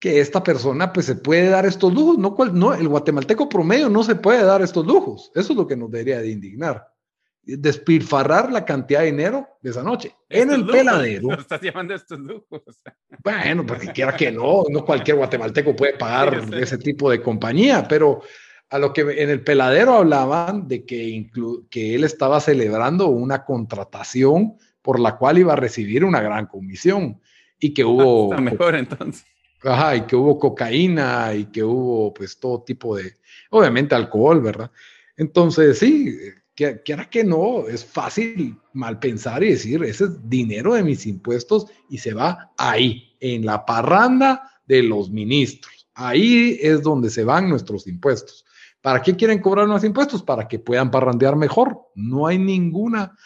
que 0.00 0.20
esta 0.20 0.42
persona 0.42 0.92
pues 0.92 1.06
se 1.06 1.14
puede 1.14 1.48
dar 1.48 1.66
estos 1.66 1.94
lujos. 1.94 2.18
No, 2.18 2.36
no, 2.52 2.74
el 2.74 2.88
guatemalteco 2.88 3.48
promedio 3.48 3.88
no 3.88 4.02
se 4.02 4.16
puede 4.16 4.44
dar 4.44 4.60
estos 4.60 4.84
lujos. 4.84 5.30
Eso 5.34 5.52
es 5.52 5.56
lo 5.56 5.66
que 5.66 5.76
nos 5.76 5.90
debería 5.90 6.18
de 6.18 6.30
indignar 6.30 6.94
despilfarrar 7.46 8.50
la 8.50 8.64
cantidad 8.64 9.00
de 9.00 9.06
dinero 9.06 9.46
de 9.60 9.70
esa 9.70 9.82
noche 9.82 10.14
en 10.28 10.50
el 10.50 10.66
peladero. 10.66 11.32
estás 11.38 11.60
llamando 11.60 11.94
estos 11.94 12.18
lujos. 12.18 12.62
Bueno, 13.22 13.66
porque 13.66 13.88
quiera 13.88 14.16
que 14.16 14.32
no, 14.32 14.64
no 14.70 14.84
cualquier 14.84 15.16
guatemalteco 15.18 15.76
puede 15.76 15.94
pagar 15.94 16.48
ese 16.54 16.78
tipo 16.78 17.10
de 17.10 17.20
compañía, 17.20 17.86
pero 17.86 18.22
a 18.70 18.78
lo 18.78 18.92
que 18.92 19.02
en 19.02 19.30
el 19.30 19.42
peladero 19.42 19.94
hablaban 19.94 20.66
de 20.66 20.84
que, 20.84 21.30
que 21.70 21.94
él 21.94 22.04
estaba 22.04 22.40
celebrando 22.40 23.08
una 23.08 23.44
contratación 23.44 24.56
por 24.84 25.00
la 25.00 25.16
cual 25.16 25.38
iba 25.38 25.54
a 25.54 25.56
recibir 25.56 26.04
una 26.04 26.20
gran 26.20 26.44
comisión 26.44 27.18
y 27.58 27.72
que 27.72 27.86
hubo... 27.86 28.24
Está 28.30 28.42
mejor 28.42 28.74
entonces. 28.74 29.24
Ajá, 29.62 29.96
y 29.96 30.02
que 30.02 30.14
hubo 30.14 30.38
cocaína 30.38 31.32
y 31.34 31.46
que 31.46 31.64
hubo 31.64 32.12
pues 32.12 32.38
todo 32.38 32.62
tipo 32.64 32.94
de, 32.94 33.14
obviamente 33.48 33.94
alcohol, 33.94 34.42
¿verdad? 34.42 34.70
Entonces, 35.16 35.78
sí, 35.78 36.14
que 36.54 36.82
quiera 36.82 37.08
que 37.08 37.24
no, 37.24 37.66
es 37.66 37.82
fácil 37.82 38.58
mal 38.74 38.98
pensar 38.98 39.42
y 39.42 39.52
decir, 39.52 39.82
ese 39.84 40.04
es 40.04 40.28
dinero 40.28 40.74
de 40.74 40.82
mis 40.82 41.06
impuestos 41.06 41.66
y 41.88 41.96
se 41.96 42.12
va 42.12 42.52
ahí, 42.58 43.16
en 43.20 43.46
la 43.46 43.64
parranda 43.64 44.50
de 44.66 44.82
los 44.82 45.08
ministros. 45.10 45.88
Ahí 45.94 46.58
es 46.60 46.82
donde 46.82 47.08
se 47.08 47.24
van 47.24 47.48
nuestros 47.48 47.86
impuestos. 47.86 48.44
¿Para 48.82 49.00
qué 49.00 49.16
quieren 49.16 49.40
cobrar 49.40 49.66
los 49.66 49.82
impuestos? 49.82 50.22
Para 50.22 50.46
que 50.46 50.58
puedan 50.58 50.90
parrandear 50.90 51.36
mejor. 51.36 51.88
No 51.94 52.26
hay 52.26 52.36
ninguna 52.36 53.16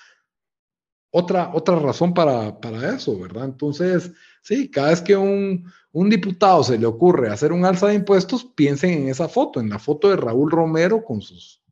otra, 1.11 1.51
otra 1.55 1.79
razón 1.79 2.12
para, 2.12 2.61
para 2.61 2.94
eso, 2.94 3.18
¿verdad? 3.18 3.44
Entonces, 3.44 4.12
sí, 4.42 4.71
cada 4.71 4.90
vez 4.90 5.01
que 5.01 5.16
un, 5.16 5.71
un 5.92 6.11
diputado 6.11 6.62
se 6.62 6.79
le 6.79 6.87
ocurre 6.87 7.31
hacer 7.31 7.53
un 7.53 7.64
alza 7.64 7.88
de 7.88 7.94
impuestos, 7.94 8.44
piensen 8.44 8.90
en 8.90 9.09
esa 9.09 9.29
foto, 9.29 9.61
en 9.61 9.71
la 9.71 9.79
foto 9.79 10.11
de 10.11 10.16
Raúl 10.16 10.51
Romero 10.51 11.05
con 11.05 11.21
sus 11.23 11.62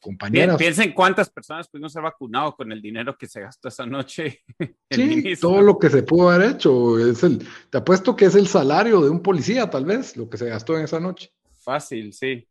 compañeras. 0.00 0.56
Piensen 0.56 0.92
cuántas 0.92 1.30
personas 1.30 1.68
pudieron 1.68 1.88
ser 1.88 2.02
vacunados 2.02 2.56
con 2.56 2.70
el 2.72 2.82
dinero 2.82 3.16
que 3.16 3.26
se 3.26 3.40
gastó 3.40 3.68
esa 3.68 3.86
noche. 3.86 4.42
Sí, 4.90 5.36
todo 5.40 5.62
lo 5.62 5.78
que 5.78 5.88
se 5.88 6.02
pudo 6.02 6.28
haber 6.28 6.50
hecho. 6.50 6.98
Es 6.98 7.22
el, 7.22 7.38
te 7.70 7.78
apuesto 7.78 8.14
que 8.14 8.26
es 8.26 8.34
el 8.34 8.46
salario 8.46 9.00
de 9.00 9.08
un 9.08 9.22
policía, 9.22 9.70
tal 9.70 9.86
vez, 9.86 10.18
lo 10.18 10.28
que 10.28 10.36
se 10.36 10.50
gastó 10.50 10.76
en 10.76 10.84
esa 10.84 11.00
noche. 11.00 11.32
Fácil, 11.54 12.12
sí. 12.12 12.46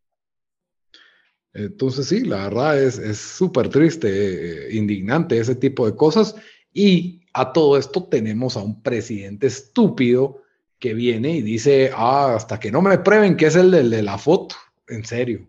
Entonces, 1.54 2.08
sí, 2.08 2.24
la 2.24 2.44
verdad 2.44 2.82
es 2.82 3.18
súper 3.18 3.68
triste, 3.68 4.08
eh, 4.08 4.74
indignante 4.74 5.38
ese 5.38 5.54
tipo 5.54 5.86
de 5.86 5.94
cosas. 5.94 6.34
Y 6.72 7.22
a 7.34 7.52
todo 7.52 7.76
esto 7.76 8.04
tenemos 8.04 8.56
a 8.56 8.62
un 8.62 8.82
presidente 8.82 9.46
estúpido 9.46 10.42
que 10.78 10.94
viene 10.94 11.36
y 11.36 11.42
dice, 11.42 11.90
ah, 11.94 12.34
hasta 12.34 12.58
que 12.58 12.72
no 12.72 12.82
me 12.82 12.98
prueben 12.98 13.36
que 13.36 13.46
es 13.46 13.56
el 13.56 13.70
de 13.70 14.02
la 14.02 14.18
foto. 14.18 14.56
En 14.88 15.04
serio. 15.04 15.46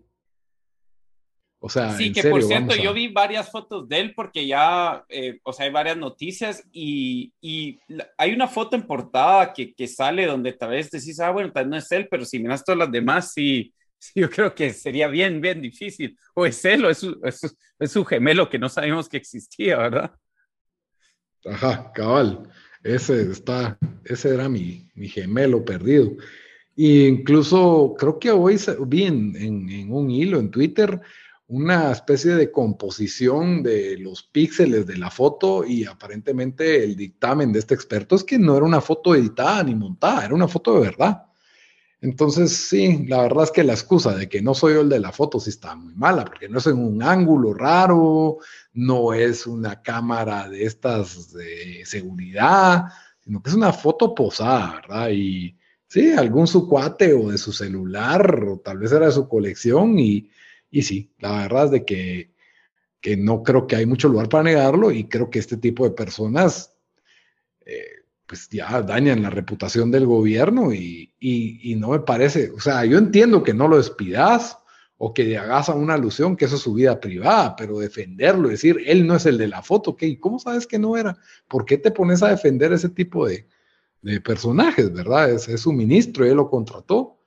O 1.66 1.70
sea, 1.70 1.94
sí, 1.94 2.12
que 2.12 2.24
por 2.30 2.44
cierto, 2.44 2.76
yo 2.76 2.94
vi 2.94 3.08
varias 3.08 3.50
fotos 3.50 3.88
de 3.88 4.02
él 4.02 4.14
porque 4.14 4.46
ya, 4.46 5.06
eh, 5.08 5.40
o 5.44 5.54
sea, 5.54 5.66
hay 5.66 5.72
varias 5.72 5.96
noticias 5.96 6.62
y, 6.74 7.32
y 7.40 7.80
hay 8.18 8.34
una 8.34 8.50
foto 8.50 8.76
en 8.76 8.86
portada 8.86 9.54
que, 9.54 9.74
que, 9.74 9.88
sale 9.88 10.26
donde 10.26 10.52
tal 10.52 10.72
vez 10.72 10.92
decís, 10.92 11.22
ah, 11.22 11.32
bueno, 11.32 11.54
tal 11.54 11.64
vez 11.64 11.72
no 11.72 11.78
es 11.78 11.92
él, 11.94 12.10
pero 12.12 12.26
si 12.26 12.38
miras 12.38 12.66
todas 12.66 12.80
las 12.80 12.92
demás, 12.92 13.32
sí, 13.32 13.74
yo 14.16 14.30
creo 14.30 14.54
que 14.54 14.74
sería 14.74 15.08
bien, 15.08 15.42
bien 15.42 15.62
difícil. 15.62 16.18
O 16.34 16.46
es 16.46 16.64
él 16.66 16.86
o 16.86 16.90
es 16.90 16.98
su, 17.00 17.20
es, 17.24 17.56
es 17.80 17.92
su 17.92 18.06
gemelo 18.06 18.50
que 18.50 18.60
no 18.60 18.70
sabemos 18.70 19.10
que 19.10 19.18
existía, 19.18 19.78
¿verdad? 19.78 20.12
Ajá, 21.46 21.92
cabal. 21.94 22.50
Ese 22.84 23.32
está, 23.32 23.78
ese 24.04 24.34
era 24.34 24.50
mi, 24.50 24.90
mi 24.96 25.08
gemelo 25.08 25.64
perdido. 25.64 26.12
E 26.76 27.08
incluso 27.08 27.96
creo 27.98 28.20
que 28.20 28.32
hoy 28.32 28.58
vi 28.88 29.04
en, 29.04 29.36
en 29.36 29.92
un 29.92 30.10
hilo 30.10 30.40
en 30.40 30.50
Twitter 30.50 31.00
una 31.48 31.92
especie 31.92 32.36
de 32.36 32.52
composición 32.52 33.62
de 33.62 33.98
los 33.98 34.24
píxeles 34.24 34.88
de 34.88 34.98
la 34.98 35.12
foto 35.12 35.64
y 35.66 35.86
aparentemente 35.86 36.84
el 36.84 36.96
dictamen 36.96 37.52
de 37.52 37.60
este 37.60 37.76
experto 37.76 38.16
es 38.16 38.24
que 38.24 38.40
no 38.40 38.56
era 38.58 38.66
una 38.66 38.82
foto 38.82 39.14
editada 39.14 39.64
ni 39.64 39.76
montada, 39.76 40.26
era 40.26 40.34
una 40.34 40.48
foto 40.48 40.76
de 40.76 40.82
verdad. 40.82 41.26
Entonces, 42.04 42.52
sí, 42.52 43.06
la 43.08 43.22
verdad 43.22 43.46
es 43.46 43.52
que 43.52 43.64
la 43.64 43.72
excusa 43.72 44.14
de 44.14 44.28
que 44.28 44.42
no 44.42 44.54
soy 44.54 44.74
yo 44.74 44.82
el 44.82 44.90
de 44.90 45.00
la 45.00 45.14
foto 45.14 45.40
sí 45.40 45.52
está 45.52 45.74
muy 45.74 45.96
mala, 45.96 46.26
porque 46.26 46.50
no 46.50 46.58
es 46.58 46.68
en 46.68 46.78
un 46.78 47.02
ángulo 47.02 47.54
raro, 47.54 48.40
no 48.74 49.14
es 49.14 49.48
una 49.48 49.82
cámara 49.82 50.50
de 50.50 50.66
estas 50.66 51.32
de 51.32 51.82
seguridad, 51.86 52.88
sino 53.22 53.42
que 53.42 53.50
es 53.50 53.56
una 53.56 53.72
foto 53.72 54.14
posada, 54.14 54.82
¿verdad? 54.82 55.12
Y 55.12 55.58
sí, 55.88 56.12
algún 56.12 56.46
su 56.46 56.68
cuate 56.68 57.14
o 57.14 57.32
de 57.32 57.38
su 57.38 57.54
celular, 57.54 58.48
o 58.50 58.60
tal 58.60 58.80
vez 58.80 58.92
era 58.92 59.06
de 59.06 59.14
su 59.14 59.30
colección, 59.30 59.98
y, 59.98 60.30
y 60.70 60.82
sí, 60.82 61.10
la 61.20 61.44
verdad 61.44 61.66
es 61.66 61.72
de 61.72 61.86
que, 61.86 62.34
que, 63.00 63.16
no 63.16 63.44
creo 63.44 63.66
que 63.66 63.78
hay 63.78 63.86
mucho 63.86 64.10
lugar 64.10 64.28
para 64.28 64.44
negarlo, 64.44 64.92
y 64.92 65.06
creo 65.06 65.30
que 65.30 65.40
este 65.40 65.56
tipo 65.56 65.86
de 65.86 65.92
personas, 65.92 66.76
eh, 67.66 68.03
pues 68.34 68.50
ya 68.50 68.82
dañan 68.82 69.22
la 69.22 69.30
reputación 69.30 69.92
del 69.92 70.08
gobierno, 70.08 70.74
y, 70.74 71.14
y, 71.20 71.72
y 71.72 71.76
no 71.76 71.90
me 71.90 72.00
parece, 72.00 72.50
o 72.50 72.60
sea, 72.60 72.84
yo 72.84 72.98
entiendo 72.98 73.44
que 73.44 73.54
no 73.54 73.68
lo 73.68 73.78
despidas, 73.78 74.58
o 74.98 75.14
que 75.14 75.38
hagas 75.38 75.70
una 75.70 75.94
alusión 75.94 76.36
que 76.36 76.46
eso 76.46 76.56
es 76.56 76.64
su 76.64 76.74
vida 76.74 77.00
privada, 77.00 77.56
pero 77.56 77.78
defenderlo, 77.78 78.50
decir, 78.50 78.82
él 78.88 79.06
no 79.06 79.18
es 79.18 79.28
el 79.28 79.38
de 79.38 79.50
la 79.50 79.62
foto, 79.62 79.96
¿qué? 79.96 80.20
¿cómo 80.20 80.40
sabes 80.40 80.66
que 80.66 80.80
no 80.80 80.98
era? 80.98 81.16
¿Por 81.48 81.64
qué 81.64 81.78
te 81.78 81.92
pones 81.92 82.24
a 82.24 82.30
defender 82.30 82.74
ese 82.74 82.90
tipo 82.90 83.28
de, 83.28 83.48
de 84.02 84.20
personajes, 84.20 84.92
verdad? 84.92 85.30
Es, 85.30 85.48
es, 85.48 85.62
su 85.62 85.72
ministro, 85.72 86.26
él 86.26 86.38
lo 86.38 86.50
contrató, 86.50 87.20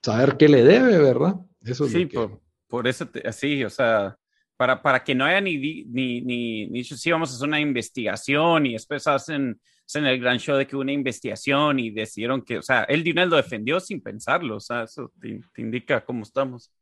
saber 0.00 0.38
qué 0.38 0.48
le 0.48 0.64
debe, 0.64 0.96
¿verdad? 0.96 1.34
Eso 1.62 1.84
es 1.84 1.92
sí, 1.92 2.06
por, 2.06 2.40
por, 2.68 2.88
eso, 2.88 3.06
así, 3.26 3.62
o 3.64 3.70
sea, 3.70 4.16
para, 4.56 4.80
para 4.80 5.04
que 5.04 5.14
no 5.14 5.26
haya 5.26 5.42
ni, 5.42 5.58
ni, 5.58 6.22
ni, 6.22 6.68
ni 6.68 6.84
sí, 6.84 7.10
vamos 7.10 7.32
a 7.32 7.34
hacer 7.34 7.48
una 7.48 7.60
investigación 7.60 8.64
y 8.64 8.72
después 8.72 9.06
hacen, 9.06 9.60
hacen 9.86 10.06
el 10.06 10.20
gran 10.20 10.38
show 10.38 10.56
de 10.56 10.66
que 10.66 10.76
hubo 10.76 10.82
una 10.82 10.92
investigación 10.92 11.78
y 11.78 11.90
decidieron 11.90 12.42
que, 12.42 12.58
o 12.58 12.62
sea, 12.62 12.86
de 13.04 13.10
una 13.10 13.26
lo 13.26 13.36
defendió 13.36 13.80
sin 13.80 14.00
pensarlo, 14.00 14.56
o 14.56 14.60
sea, 14.60 14.84
eso 14.84 15.12
te, 15.20 15.40
te 15.52 15.62
indica 15.62 16.04
cómo 16.04 16.22
estamos. 16.22 16.72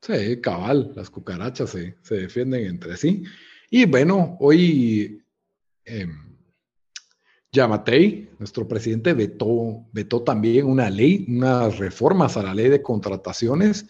Sí, 0.00 0.40
cabal, 0.40 0.92
las 0.94 1.10
cucarachas 1.10 1.70
se, 1.70 1.96
se 2.02 2.14
defienden 2.14 2.66
entre 2.66 2.96
sí. 2.96 3.24
Y 3.70 3.84
bueno, 3.84 4.36
hoy 4.40 5.22
eh, 5.84 6.06
Yamatei, 7.52 8.30
nuestro 8.38 8.68
presidente, 8.68 9.12
vetó, 9.14 9.86
vetó 9.92 10.22
también 10.22 10.66
una 10.66 10.88
ley, 10.90 11.24
unas 11.28 11.78
reformas 11.78 12.36
a 12.36 12.42
la 12.42 12.54
ley 12.54 12.68
de 12.68 12.82
contrataciones, 12.82 13.86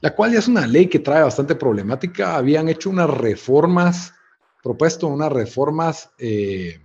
la 0.00 0.14
cual 0.14 0.32
ya 0.32 0.38
es 0.38 0.48
una 0.48 0.66
ley 0.66 0.86
que 0.86 1.00
trae 1.00 1.22
bastante 1.22 1.54
problemática. 1.54 2.36
Habían 2.36 2.68
hecho 2.68 2.90
unas 2.90 3.10
reformas, 3.10 4.14
propuesto 4.62 5.08
unas 5.08 5.32
reformas 5.32 6.10
eh, 6.18 6.80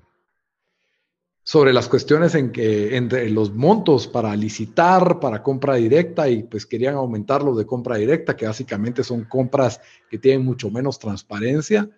sobre 1.47 1.71
las 1.71 1.87
cuestiones 1.87 2.35
en 2.35 2.51
que 2.51 2.97
entre 2.97 3.29
los 3.29 3.53
montos 3.53 4.05
para 4.05 4.35
licitar, 4.35 5.17
para 5.21 5.41
compra 5.41 5.75
directa 5.75 6.27
y 6.27 6.43
pues 6.43 6.65
querían 6.65 6.95
aumentar 6.95 7.41
los 7.41 7.57
de 7.57 7.65
compra 7.65 7.95
directa, 7.95 8.35
que 8.35 8.45
básicamente 8.45 9.01
son 9.01 9.23
compras 9.23 9.79
que 10.09 10.17
tienen 10.17 10.43
mucho 10.43 10.69
menos 10.69 10.99
transparencia. 10.99 11.89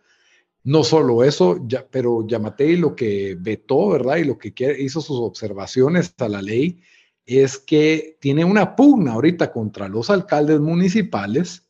No 0.64 0.84
solo 0.84 1.24
eso, 1.24 1.66
ya, 1.66 1.84
pero 1.90 2.28
Yamatei 2.28 2.78
lo 2.78 2.96
que 2.96 3.36
vetó, 3.40 3.90
¿verdad? 3.90 4.18
Y 4.18 4.26
lo 4.26 4.38
que 4.38 4.54
hizo 4.82 5.02
sus 5.02 5.20
observaciones 5.20 6.14
a 6.20 6.30
la 6.30 6.44
ley 6.44 6.84
es 7.26 7.58
que 7.58 8.20
tiene 8.22 8.46
una 8.46 8.76
pugna 8.76 9.14
ahorita 9.14 9.52
contra 9.52 9.88
los 9.88 10.12
alcaldes 10.12 10.60
municipales 10.60 11.68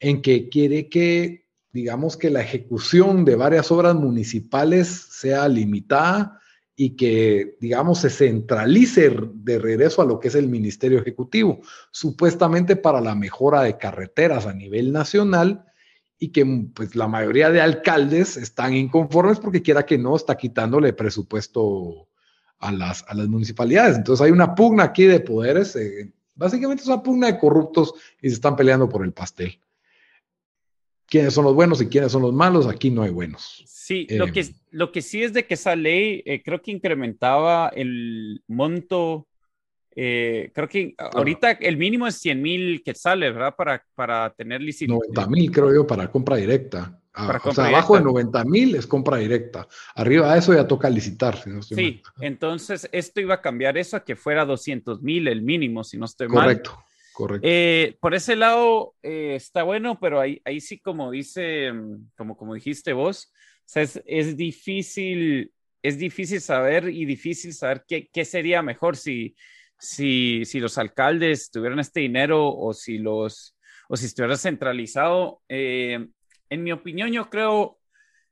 en 0.00 0.20
que 0.20 0.50
quiere 0.50 0.90
que, 0.90 1.46
digamos, 1.72 2.18
que 2.18 2.28
la 2.28 2.42
ejecución 2.42 3.24
de 3.24 3.36
varias 3.36 3.70
obras 3.70 3.94
municipales 3.94 4.88
sea 4.88 5.48
limitada 5.48 6.36
y 6.82 6.96
que, 6.96 7.58
digamos, 7.60 7.98
se 7.98 8.08
centralice 8.08 9.14
de 9.34 9.58
regreso 9.58 10.00
a 10.00 10.06
lo 10.06 10.18
que 10.18 10.28
es 10.28 10.34
el 10.34 10.48
Ministerio 10.48 10.98
Ejecutivo, 10.98 11.60
supuestamente 11.90 12.74
para 12.74 13.02
la 13.02 13.14
mejora 13.14 13.60
de 13.60 13.76
carreteras 13.76 14.46
a 14.46 14.54
nivel 14.54 14.90
nacional 14.90 15.66
y 16.18 16.28
que 16.28 16.46
pues 16.74 16.96
la 16.96 17.06
mayoría 17.06 17.50
de 17.50 17.60
alcaldes 17.60 18.38
están 18.38 18.74
inconformes 18.74 19.38
porque 19.40 19.60
quiera 19.60 19.84
que 19.84 19.98
no 19.98 20.16
está 20.16 20.38
quitándole 20.38 20.94
presupuesto 20.94 22.08
a 22.58 22.72
las, 22.72 23.04
a 23.08 23.14
las 23.14 23.28
municipalidades. 23.28 23.98
Entonces 23.98 24.24
hay 24.24 24.30
una 24.30 24.54
pugna 24.54 24.84
aquí 24.84 25.04
de 25.04 25.20
poderes, 25.20 25.76
eh, 25.76 26.10
básicamente 26.34 26.82
es 26.82 26.88
una 26.88 27.02
pugna 27.02 27.26
de 27.26 27.38
corruptos 27.38 27.92
y 28.22 28.30
se 28.30 28.36
están 28.36 28.56
peleando 28.56 28.88
por 28.88 29.04
el 29.04 29.12
pastel. 29.12 29.60
¿Quiénes 31.04 31.34
son 31.34 31.44
los 31.44 31.54
buenos 31.54 31.82
y 31.82 31.88
quiénes 31.88 32.10
son 32.10 32.22
los 32.22 32.32
malos? 32.32 32.66
Aquí 32.66 32.90
no 32.90 33.02
hay 33.02 33.10
buenos. 33.10 33.64
Sí, 33.66 34.06
lo, 34.08 34.28
eh, 34.28 34.32
que, 34.32 34.54
lo 34.70 34.92
que 34.92 35.02
sí 35.02 35.22
es 35.22 35.32
de 35.32 35.46
que 35.46 35.54
esa 35.54 35.76
ley 35.76 36.22
eh, 36.24 36.42
creo 36.42 36.62
que 36.62 36.70
incrementaba 36.70 37.68
el 37.68 38.42
monto, 38.46 39.26
eh, 39.94 40.50
creo 40.54 40.68
que 40.68 40.94
ahorita 40.96 41.52
el 41.52 41.76
mínimo 41.76 42.06
es 42.06 42.16
100 42.16 42.42
mil 42.42 42.82
quetzales, 42.84 43.34
¿verdad? 43.34 43.54
Para, 43.56 43.84
para 43.94 44.30
tener 44.30 44.60
licitación. 44.60 45.00
90 45.14 45.26
mil, 45.30 45.50
creo 45.50 45.74
yo, 45.74 45.86
para 45.86 46.10
compra 46.10 46.36
directa. 46.36 46.96
Ah, 47.12 47.40
o 47.42 47.52
sea, 47.52 47.66
abajo 47.66 47.96
de 47.96 48.04
90 48.04 48.44
mil 48.44 48.76
es 48.76 48.86
compra 48.86 49.16
directa. 49.16 49.66
Arriba 49.96 50.32
de 50.32 50.38
eso 50.38 50.54
ya 50.54 50.66
toca 50.66 50.88
licitar. 50.88 51.36
sí, 51.62 52.00
entonces 52.20 52.88
esto 52.92 53.20
iba 53.20 53.34
a 53.34 53.42
cambiar 53.42 53.76
eso 53.76 53.96
a 53.96 54.04
que 54.04 54.14
fuera 54.14 54.44
200 54.44 55.02
mil 55.02 55.26
el 55.26 55.42
mínimo, 55.42 55.82
si 55.82 55.98
no 55.98 56.04
estoy 56.04 56.28
mal. 56.28 56.44
Correcto. 56.44 56.84
Correcto. 57.12 57.98
por 58.00 58.14
ese 58.14 58.34
lado 58.34 58.94
está 59.02 59.64
bueno, 59.64 59.98
pero 60.00 60.20
ahí, 60.20 60.40
ahí 60.44 60.60
sí, 60.60 60.78
como 60.78 61.10
dice, 61.10 61.70
mm, 61.70 62.12
como, 62.16 62.34
como 62.34 62.54
dijiste 62.54 62.94
vos, 62.94 63.30
sea, 63.72 63.82
es, 64.04 64.36
difícil, 64.36 65.52
es 65.82 65.98
difícil 65.98 66.40
saber 66.40 66.88
y 66.88 67.04
difícil 67.04 67.52
saber 67.54 67.84
qué, 67.86 68.08
qué 68.12 68.24
sería 68.24 68.62
mejor 68.62 68.96
si, 68.96 69.36
si, 69.78 70.44
si, 70.44 70.60
los 70.60 70.76
alcaldes 70.78 71.50
tuvieran 71.50 71.78
este 71.78 72.00
dinero 72.00 72.52
o 72.52 72.74
si 72.74 72.98
los 72.98 73.56
o 73.88 73.96
si 73.96 74.06
estuviera 74.06 74.36
centralizado. 74.36 75.42
Eh, 75.48 76.08
en 76.48 76.62
mi 76.62 76.72
opinión, 76.72 77.12
yo 77.12 77.30
creo 77.30 77.78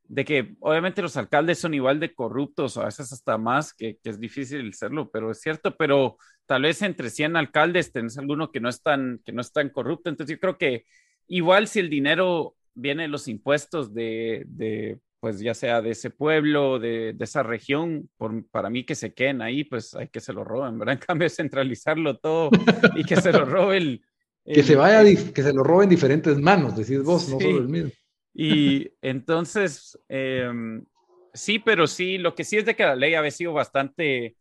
de 0.03 0.25
que 0.25 0.55
obviamente 0.59 1.01
los 1.01 1.17
alcaldes 1.17 1.59
son 1.59 1.73
igual 1.73 1.99
de 1.99 2.13
corruptos, 2.13 2.77
a 2.77 2.85
veces 2.85 3.11
hasta 3.13 3.37
más, 3.37 3.73
que, 3.73 3.97
que, 4.03 4.09
es 4.09 4.19
difícil 4.19 4.73
serlo, 4.73 5.09
pero 5.11 5.31
es 5.31 5.39
cierto, 5.41 5.75
pero 5.77 6.17
tal 6.45 6.63
vez 6.63 6.81
entre 6.81 7.09
100 7.09 7.35
alcaldes 7.37 7.91
tenés 7.91 8.17
alguno 8.17 8.51
que 8.51 8.59
no 8.59 8.69
es 8.69 8.81
tan, 8.81 9.21
que 9.23 9.31
no 9.31 9.41
es 9.41 9.51
tan 9.53 9.69
corrupto. 9.69 10.09
Entonces 10.09 10.35
yo 10.35 10.39
creo 10.39 10.57
que 10.57 10.85
igual 11.27 11.67
si 11.67 11.79
el 11.79 11.89
dinero 11.89 12.55
viene 12.73 13.03
de 13.03 13.09
los 13.09 13.27
impuestos 13.27 13.93
de, 13.93 14.43
de 14.47 14.99
pues 15.19 15.39
ya 15.39 15.53
sea 15.53 15.81
de 15.81 15.91
ese 15.91 16.09
pueblo, 16.09 16.79
de, 16.79 17.13
de 17.13 17.23
esa 17.25 17.43
región, 17.43 18.09
por, 18.17 18.45
para 18.49 18.69
mí 18.69 18.85
que 18.85 18.95
se 18.95 19.13
queden 19.13 19.41
ahí, 19.41 19.63
pues 19.63 19.93
hay 19.93 20.07
que 20.07 20.21
se 20.21 20.33
lo 20.33 20.43
roben, 20.43 20.79
¿verdad? 20.79 20.93
En 21.01 21.05
cambio 21.05 21.29
centralizarlo 21.29 22.17
todo 22.17 22.49
y 22.95 23.03
que 23.03 23.17
se 23.17 23.31
lo 23.31 23.45
robe 23.45 23.77
el... 23.77 24.05
que 24.45 24.63
se 24.63 24.75
vaya, 24.75 25.03
que 25.03 25.43
se 25.43 25.53
lo 25.53 25.63
roben 25.63 25.89
diferentes 25.89 26.37
manos, 26.37 26.75
decís 26.75 27.03
vos, 27.03 27.27
no 27.29 27.39
solo 27.39 27.57
el 27.57 27.67
mismo. 27.67 27.91
Y 28.33 28.91
entonces, 29.01 29.99
em, 30.07 30.85
sí, 31.33 31.59
pero 31.59 31.87
sí, 31.87 32.17
lo 32.17 32.33
que 32.33 32.45
sí 32.45 32.57
es 32.57 32.65
de 32.65 32.75
que 32.75 32.83
la 32.83 32.95
ley 32.95 33.15
había 33.15 33.31
sido 33.31 33.51
bastante, 33.51 34.37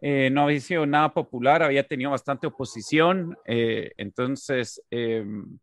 eh, 0.00 0.30
no 0.30 0.42
había 0.42 0.60
sido 0.60 0.86
nada 0.86 1.14
popular, 1.14 1.62
había 1.62 1.86
tenido 1.86 2.10
bastante 2.10 2.48
oposición, 2.48 3.36
eh, 3.46 3.92
entonces 3.96 4.82
em, 4.90 5.58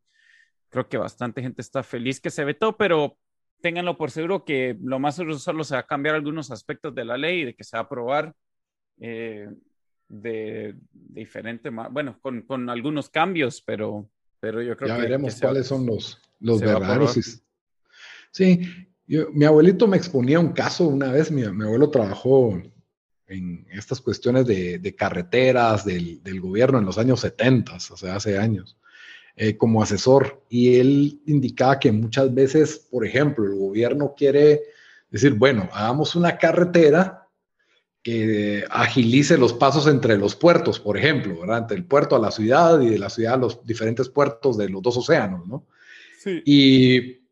creo 0.69 0.88
que 0.88 0.97
bastante 0.97 1.41
gente 1.41 1.62
está 1.62 1.84
feliz 1.84 2.21
que 2.21 2.30
se 2.30 2.45
vetó, 2.45 2.78
pero 2.78 3.17
ténganlo 3.63 3.95
por 3.95 4.12
seguro 4.12 4.43
que 4.43 4.78
lo 4.84 4.99
más 4.99 5.15
seguro 5.15 5.39
solo 5.39 5.63
se 5.63 5.76
va 5.76 5.80
a 5.80 5.88
cambiar 5.88 6.15
algunos 6.15 6.52
aspectos 6.52 6.93
de 6.93 7.06
la 7.06 7.17
ley, 7.17 7.45
de 7.45 7.56
que 7.56 7.63
se 7.63 7.78
va 7.78 7.82
a 7.82 7.84
aprobar 7.86 8.36
eh, 8.99 9.49
de, 10.10 10.76
diferente, 10.91 11.69
bueno, 11.69 12.19
con, 12.21 12.41
con, 12.41 12.69
algunos 12.69 13.10
cambios, 13.10 13.62
pero, 13.62 14.10
pero 14.41 14.62
yo 14.62 14.76
creo 14.76 14.89
ya 14.89 14.95
que... 14.95 15.02
Ya 15.02 15.08
veremos 15.08 15.39
cuáles 15.39 15.65
son 15.65 15.86
los, 15.86 16.19
los 16.41 16.60
verdaderos. 16.60 17.41
Sí, 18.32 18.60
yo, 19.08 19.32
mi 19.32 19.45
abuelito 19.45 19.88
me 19.88 19.95
exponía 19.95 20.41
un 20.41 20.52
caso 20.52 20.86
una 20.89 21.13
vez, 21.13 21.32
mi, 21.32 21.43
mi 21.49 21.63
abuelo 21.63 21.89
trabajó 21.89 22.62
en 23.28 23.65
estas 23.71 24.02
cuestiones 24.02 24.45
de, 24.45 24.78
de 24.78 24.93
carreteras 24.93 25.86
del, 25.86 26.21
del, 26.21 26.41
gobierno 26.41 26.80
en 26.80 26.86
los 26.86 26.97
años 26.97 27.21
70, 27.21 27.76
o 27.76 27.80
sea, 27.80 28.17
hace 28.17 28.38
años. 28.38 28.78
Eh, 29.36 29.58
como 29.58 29.82
asesor 29.82 30.43
y 30.48 30.76
él 30.76 31.19
indicaba 31.26 31.80
que 31.80 31.91
muchas 31.91 32.32
veces, 32.32 32.88
por 32.91 33.04
ejemplo, 33.04 33.46
el 33.46 33.58
gobierno 33.58 34.13
quiere 34.15 34.62
decir, 35.10 35.34
bueno, 35.34 35.67
hagamos 35.74 36.15
una 36.15 36.38
carretera 36.38 37.28
que 38.04 38.63
agilice 38.69 39.39
los 39.39 39.52
pasos 39.54 39.88
entre 39.88 40.19
los 40.19 40.36
puertos, 40.36 40.80
por 40.80 40.98
ejemplo, 40.98 41.39
¿verdad? 41.39 41.60
Entre 41.60 41.78
el 41.78 41.86
puerto 41.86 42.15
a 42.15 42.19
la 42.19 42.30
ciudad 42.30 42.80
y 42.80 42.91
de 42.91 43.00
la 43.00 43.10
ciudad 43.10 43.34
a 43.34 43.38
los 43.38 43.65
diferentes 43.65 44.08
puertos 44.08 44.56
de 44.56 44.69
los 44.69 44.84
dos 44.84 44.98
océanos, 44.98 45.48
¿no? 45.48 45.65
Sí. 46.19 46.43
Y 46.46 47.28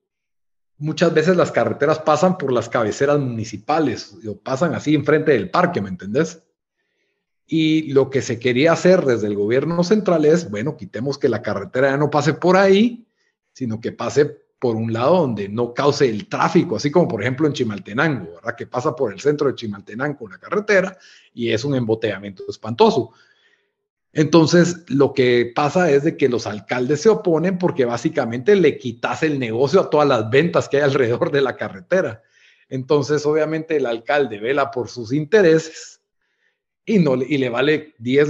muchas 0.79 1.13
veces 1.13 1.37
las 1.37 1.51
carreteras 1.51 1.99
pasan 1.99 2.35
por 2.35 2.51
las 2.51 2.67
cabeceras 2.67 3.19
municipales, 3.19 4.17
o 4.27 4.39
pasan 4.39 4.73
así 4.73 4.95
enfrente 4.95 5.33
del 5.33 5.51
parque, 5.51 5.81
¿me 5.81 5.89
entendés? 5.89 6.41
Y 7.53 7.91
lo 7.91 8.09
que 8.09 8.21
se 8.21 8.39
quería 8.39 8.71
hacer 8.71 9.03
desde 9.03 9.27
el 9.27 9.35
gobierno 9.35 9.83
central 9.83 10.23
es, 10.23 10.49
bueno, 10.49 10.77
quitemos 10.77 11.17
que 11.17 11.27
la 11.27 11.41
carretera 11.41 11.89
ya 11.89 11.97
no 11.97 12.09
pase 12.09 12.33
por 12.33 12.55
ahí 12.55 13.05
sino 13.53 13.79
que 13.79 13.91
pase 13.91 14.25
por 14.59 14.75
un 14.75 14.93
lado 14.93 15.17
donde 15.17 15.49
no 15.49 15.73
cause 15.73 16.07
el 16.07 16.27
tráfico, 16.27 16.75
así 16.75 16.91
como 16.91 17.07
por 17.07 17.21
ejemplo 17.21 17.47
en 17.47 17.53
Chimaltenango, 17.53 18.35
¿verdad? 18.35 18.55
Que 18.55 18.67
pasa 18.67 18.95
por 18.95 19.11
el 19.11 19.19
centro 19.19 19.47
de 19.47 19.55
Chimaltenango 19.55 20.29
la 20.29 20.37
carretera 20.37 20.97
y 21.33 21.49
es 21.49 21.63
un 21.63 21.75
embotellamiento 21.75 22.43
espantoso. 22.47 23.11
Entonces, 24.13 24.83
lo 24.89 25.13
que 25.13 25.51
pasa 25.55 25.89
es 25.89 26.03
de 26.03 26.17
que 26.17 26.29
los 26.29 26.45
alcaldes 26.45 27.01
se 27.01 27.09
oponen 27.09 27.57
porque 27.57 27.85
básicamente 27.85 28.55
le 28.55 28.77
quitas 28.77 29.23
el 29.23 29.39
negocio 29.39 29.79
a 29.79 29.89
todas 29.89 30.07
las 30.07 30.29
ventas 30.29 30.69
que 30.69 30.77
hay 30.77 30.83
alrededor 30.89 31.31
de 31.31 31.41
la 31.41 31.55
carretera. 31.55 32.21
Entonces, 32.69 33.25
obviamente, 33.25 33.77
el 33.77 33.85
alcalde 33.85 34.39
vela 34.39 34.69
por 34.69 34.89
sus 34.89 35.11
intereses 35.11 35.90
y, 36.85 36.99
no, 36.99 37.15
y 37.15 37.37
le 37.37 37.49
vale 37.49 37.95
10 37.99 38.29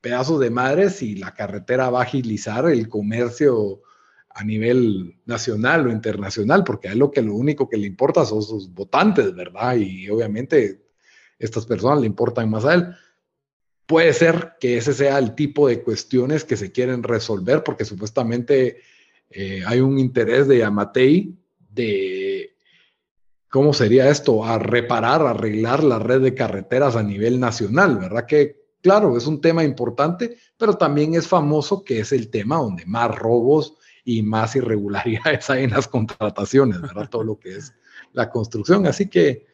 pedazos 0.00 0.40
de 0.40 0.50
madre 0.50 0.90
si 0.90 1.16
la 1.16 1.34
carretera 1.34 1.90
va 1.90 2.00
a 2.00 2.04
agilizar 2.04 2.68
el 2.68 2.88
comercio 2.88 3.82
a 4.30 4.44
nivel 4.44 5.16
nacional 5.26 5.86
o 5.86 5.90
internacional, 5.90 6.62
porque 6.62 6.88
a 6.88 6.92
él 6.92 6.98
lo 6.98 7.10
que 7.10 7.22
lo 7.22 7.34
único 7.34 7.68
que 7.68 7.76
le 7.76 7.86
importa 7.86 8.24
son 8.24 8.42
sus 8.42 8.72
votantes, 8.72 9.34
¿verdad? 9.34 9.76
Y 9.76 10.08
obviamente 10.08 10.82
estas 11.38 11.66
personas 11.66 12.00
le 12.00 12.06
importan 12.06 12.48
más 12.48 12.64
a 12.64 12.74
él. 12.74 12.86
Puede 13.86 14.12
ser 14.12 14.52
que 14.60 14.76
ese 14.76 14.92
sea 14.92 15.18
el 15.18 15.34
tipo 15.34 15.66
de 15.66 15.82
cuestiones 15.82 16.44
que 16.44 16.56
se 16.56 16.70
quieren 16.70 17.02
resolver, 17.02 17.64
porque 17.64 17.84
supuestamente 17.84 18.78
eh, 19.30 19.62
hay 19.66 19.80
un 19.80 19.98
interés 19.98 20.46
de 20.46 20.62
Amatei 20.62 21.36
de 21.70 22.27
cómo 23.50 23.72
sería 23.72 24.10
esto, 24.10 24.44
a 24.44 24.58
reparar, 24.58 25.22
arreglar 25.22 25.82
la 25.82 25.98
red 25.98 26.20
de 26.20 26.34
carreteras 26.34 26.96
a 26.96 27.02
nivel 27.02 27.40
nacional, 27.40 27.98
¿verdad? 27.98 28.26
Que 28.26 28.58
claro, 28.82 29.16
es 29.16 29.26
un 29.26 29.40
tema 29.40 29.64
importante, 29.64 30.36
pero 30.56 30.74
también 30.74 31.14
es 31.14 31.26
famoso 31.26 31.84
que 31.84 32.00
es 32.00 32.12
el 32.12 32.30
tema 32.30 32.56
donde 32.56 32.86
más 32.86 33.14
robos 33.16 33.74
y 34.04 34.22
más 34.22 34.56
irregularidades 34.56 35.50
hay 35.50 35.64
en 35.64 35.70
las 35.70 35.88
contrataciones, 35.88 36.80
¿verdad? 36.80 37.08
Todo 37.08 37.24
lo 37.24 37.38
que 37.38 37.56
es 37.56 37.74
la 38.12 38.30
construcción. 38.30 38.86
Así 38.86 39.08
que 39.08 39.46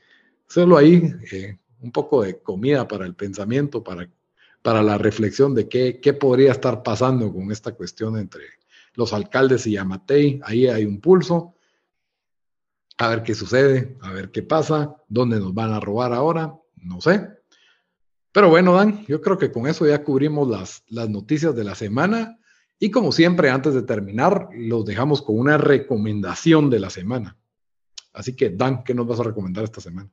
solo 0.46 0.76
ahí 0.76 1.12
eh, 1.32 1.58
un 1.80 1.92
poco 1.92 2.22
de 2.22 2.40
comida 2.40 2.86
para 2.86 3.06
el 3.06 3.14
pensamiento, 3.14 3.82
para, 3.82 4.08
para 4.62 4.82
la 4.82 4.98
reflexión 4.98 5.54
de 5.54 5.68
qué, 5.68 6.00
qué 6.00 6.12
podría 6.12 6.52
estar 6.52 6.82
pasando 6.82 7.32
con 7.32 7.50
esta 7.50 7.72
cuestión 7.72 8.18
entre 8.18 8.42
los 8.94 9.12
alcaldes 9.12 9.66
y 9.66 9.72
Yamatei. 9.72 10.40
Ahí 10.44 10.66
hay 10.66 10.84
un 10.84 11.00
pulso. 11.00 11.53
A 12.98 13.08
ver 13.08 13.22
qué 13.22 13.34
sucede, 13.34 13.96
a 14.02 14.12
ver 14.12 14.30
qué 14.30 14.42
pasa, 14.42 14.96
dónde 15.08 15.40
nos 15.40 15.52
van 15.52 15.72
a 15.72 15.80
robar 15.80 16.12
ahora, 16.12 16.54
no 16.76 17.00
sé. 17.00 17.28
Pero 18.32 18.48
bueno, 18.48 18.74
Dan, 18.74 19.04
yo 19.06 19.20
creo 19.20 19.38
que 19.38 19.52
con 19.52 19.66
eso 19.66 19.86
ya 19.86 20.02
cubrimos 20.02 20.48
las, 20.48 20.84
las 20.88 21.08
noticias 21.08 21.54
de 21.54 21.64
la 21.64 21.74
semana. 21.74 22.38
Y 22.78 22.90
como 22.90 23.12
siempre, 23.12 23.50
antes 23.50 23.74
de 23.74 23.82
terminar, 23.82 24.48
los 24.52 24.84
dejamos 24.84 25.22
con 25.22 25.38
una 25.38 25.56
recomendación 25.56 26.70
de 26.70 26.80
la 26.80 26.90
semana. 26.90 27.36
Así 28.12 28.36
que, 28.36 28.50
Dan, 28.50 28.84
¿qué 28.84 28.94
nos 28.94 29.06
vas 29.06 29.20
a 29.20 29.24
recomendar 29.24 29.64
esta 29.64 29.80
semana? 29.80 30.10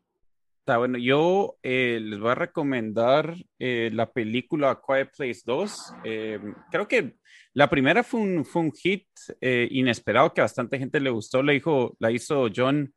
Está 0.61 0.77
bueno, 0.77 0.99
yo 0.99 1.57
eh, 1.63 1.99
les 1.99 2.19
voy 2.19 2.29
a 2.29 2.35
recomendar 2.35 3.35
eh, 3.57 3.89
la 3.93 4.11
película 4.11 4.79
Quiet 4.85 5.09
Place 5.17 5.41
2. 5.43 5.93
Eh, 6.03 6.39
creo 6.69 6.87
que 6.87 7.17
la 7.53 7.69
primera 7.69 8.03
fue 8.03 8.19
un, 8.19 8.45
fue 8.45 8.61
un 8.61 8.71
hit 8.71 9.07
inesperado 9.41 10.33
que 10.33 10.41
a 10.41 10.45
bastante 10.45 10.79
gente 10.79 10.99
le 10.99 11.09
gustó. 11.09 11.43
La, 11.43 11.53
hizo, 11.53 11.95
la 11.99 12.11
hizo 12.11 12.47
John 12.53 12.93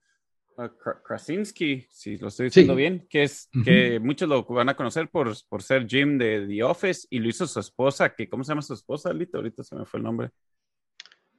Krasinski, 1.04 1.84
si 1.90 2.16
lo 2.16 2.28
estoy 2.28 2.46
diciendo 2.46 2.74
bien, 2.74 3.06
que 3.10 3.24
es 3.24 3.48
que 3.64 3.98
muchos 3.98 4.28
lo 4.28 4.44
van 4.44 4.68
a 4.68 4.76
conocer 4.76 5.08
por, 5.08 5.32
por 5.48 5.62
ser 5.62 5.86
Jim 5.88 6.16
de 6.16 6.46
The 6.46 6.62
Office 6.62 7.06
y 7.10 7.18
lo 7.18 7.28
hizo 7.28 7.46
su 7.46 7.58
esposa, 7.58 8.14
que 8.14 8.28
¿cómo 8.28 8.44
se 8.44 8.52
llama 8.52 8.62
su 8.62 8.74
esposa, 8.74 9.12
Lito? 9.12 9.38
Ahorita 9.38 9.64
se 9.64 9.74
me 9.74 9.84
fue 9.84 9.98
el 9.98 10.04
nombre. 10.04 10.30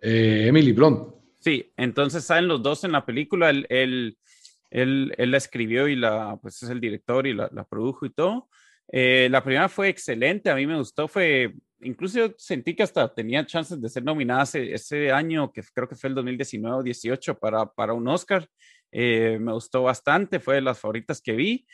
Eh, 0.01 0.47
Emily 0.47 0.73
Blunt. 0.73 1.15
Sí, 1.39 1.71
entonces 1.77 2.25
salen 2.25 2.47
los 2.47 2.61
dos 2.61 2.83
en 2.83 2.91
la 2.91 3.05
película, 3.05 3.49
él, 3.49 3.65
él, 3.69 4.17
él, 4.69 5.31
la 5.31 5.37
escribió 5.37 5.87
y 5.87 5.95
la, 5.95 6.37
pues 6.41 6.61
es 6.63 6.69
el 6.69 6.81
director 6.81 7.25
y 7.25 7.33
la, 7.33 7.49
la 7.53 7.63
produjo 7.63 8.05
y 8.05 8.09
todo. 8.09 8.49
Eh, 8.91 9.27
la 9.31 9.43
primera 9.43 9.69
fue 9.69 9.89
excelente, 9.89 10.49
a 10.49 10.55
mí 10.55 10.67
me 10.67 10.77
gustó, 10.77 11.07
fue, 11.07 11.53
incluso 11.81 12.33
sentí 12.37 12.75
que 12.75 12.83
hasta 12.83 13.13
tenía 13.13 13.45
chances 13.45 13.81
de 13.81 13.89
ser 13.89 14.03
nominada 14.03 14.43
ese, 14.43 14.73
ese 14.73 15.11
año, 15.11 15.51
que 15.51 15.63
creo 15.73 15.87
que 15.87 15.95
fue 15.95 16.09
el 16.09 16.15
2019 16.15 16.77
o 16.77 16.83
18 16.83 17.37
para, 17.39 17.65
para 17.65 17.93
un 17.93 18.07
Oscar. 18.07 18.47
Eh, 18.91 19.37
me 19.41 19.51
gustó 19.51 19.83
bastante, 19.83 20.39
fue 20.39 20.55
de 20.55 20.61
las 20.61 20.79
favoritas 20.79 21.21
que 21.21 21.33
vi. 21.33 21.67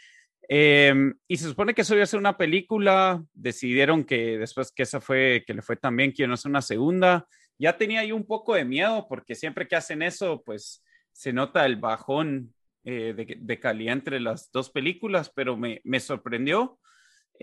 Em, 0.49 1.13
y 1.27 1.37
se 1.37 1.47
supone 1.47 1.73
que 1.73 1.81
eso 1.83 1.93
iba 1.93 2.03
a 2.03 2.07
ser 2.07 2.19
una 2.19 2.37
película, 2.37 3.23
decidieron 3.33 4.03
que 4.03 4.37
después 4.37 4.71
que 4.71 4.83
esa 4.83 4.99
fue, 4.99 5.43
que 5.45 5.53
le 5.53 5.61
fue 5.61 5.77
tan 5.77 5.95
bien, 5.95 6.11
quieren 6.11 6.33
hacer 6.33 6.49
una 6.49 6.61
segunda. 6.61 7.27
Ya 7.59 7.77
tenía 7.77 8.03
yo 8.03 8.15
un 8.15 8.25
poco 8.25 8.55
de 8.55 8.65
miedo 8.65 9.05
porque 9.07 9.35
siempre 9.35 9.67
que 9.67 9.75
hacen 9.75 10.01
eso, 10.01 10.41
pues 10.43 10.83
se 11.11 11.31
nota 11.31 11.65
el 11.65 11.75
bajón 11.75 12.53
eh, 12.83 13.13
de, 13.39 13.59
calidad 13.59 13.93
entre 13.93 14.19
las 14.19 14.51
dos 14.51 14.71
películas, 14.71 15.31
pero 15.33 15.55
me, 15.55 15.79
me 15.83 15.99
sorprendió. 15.99 16.79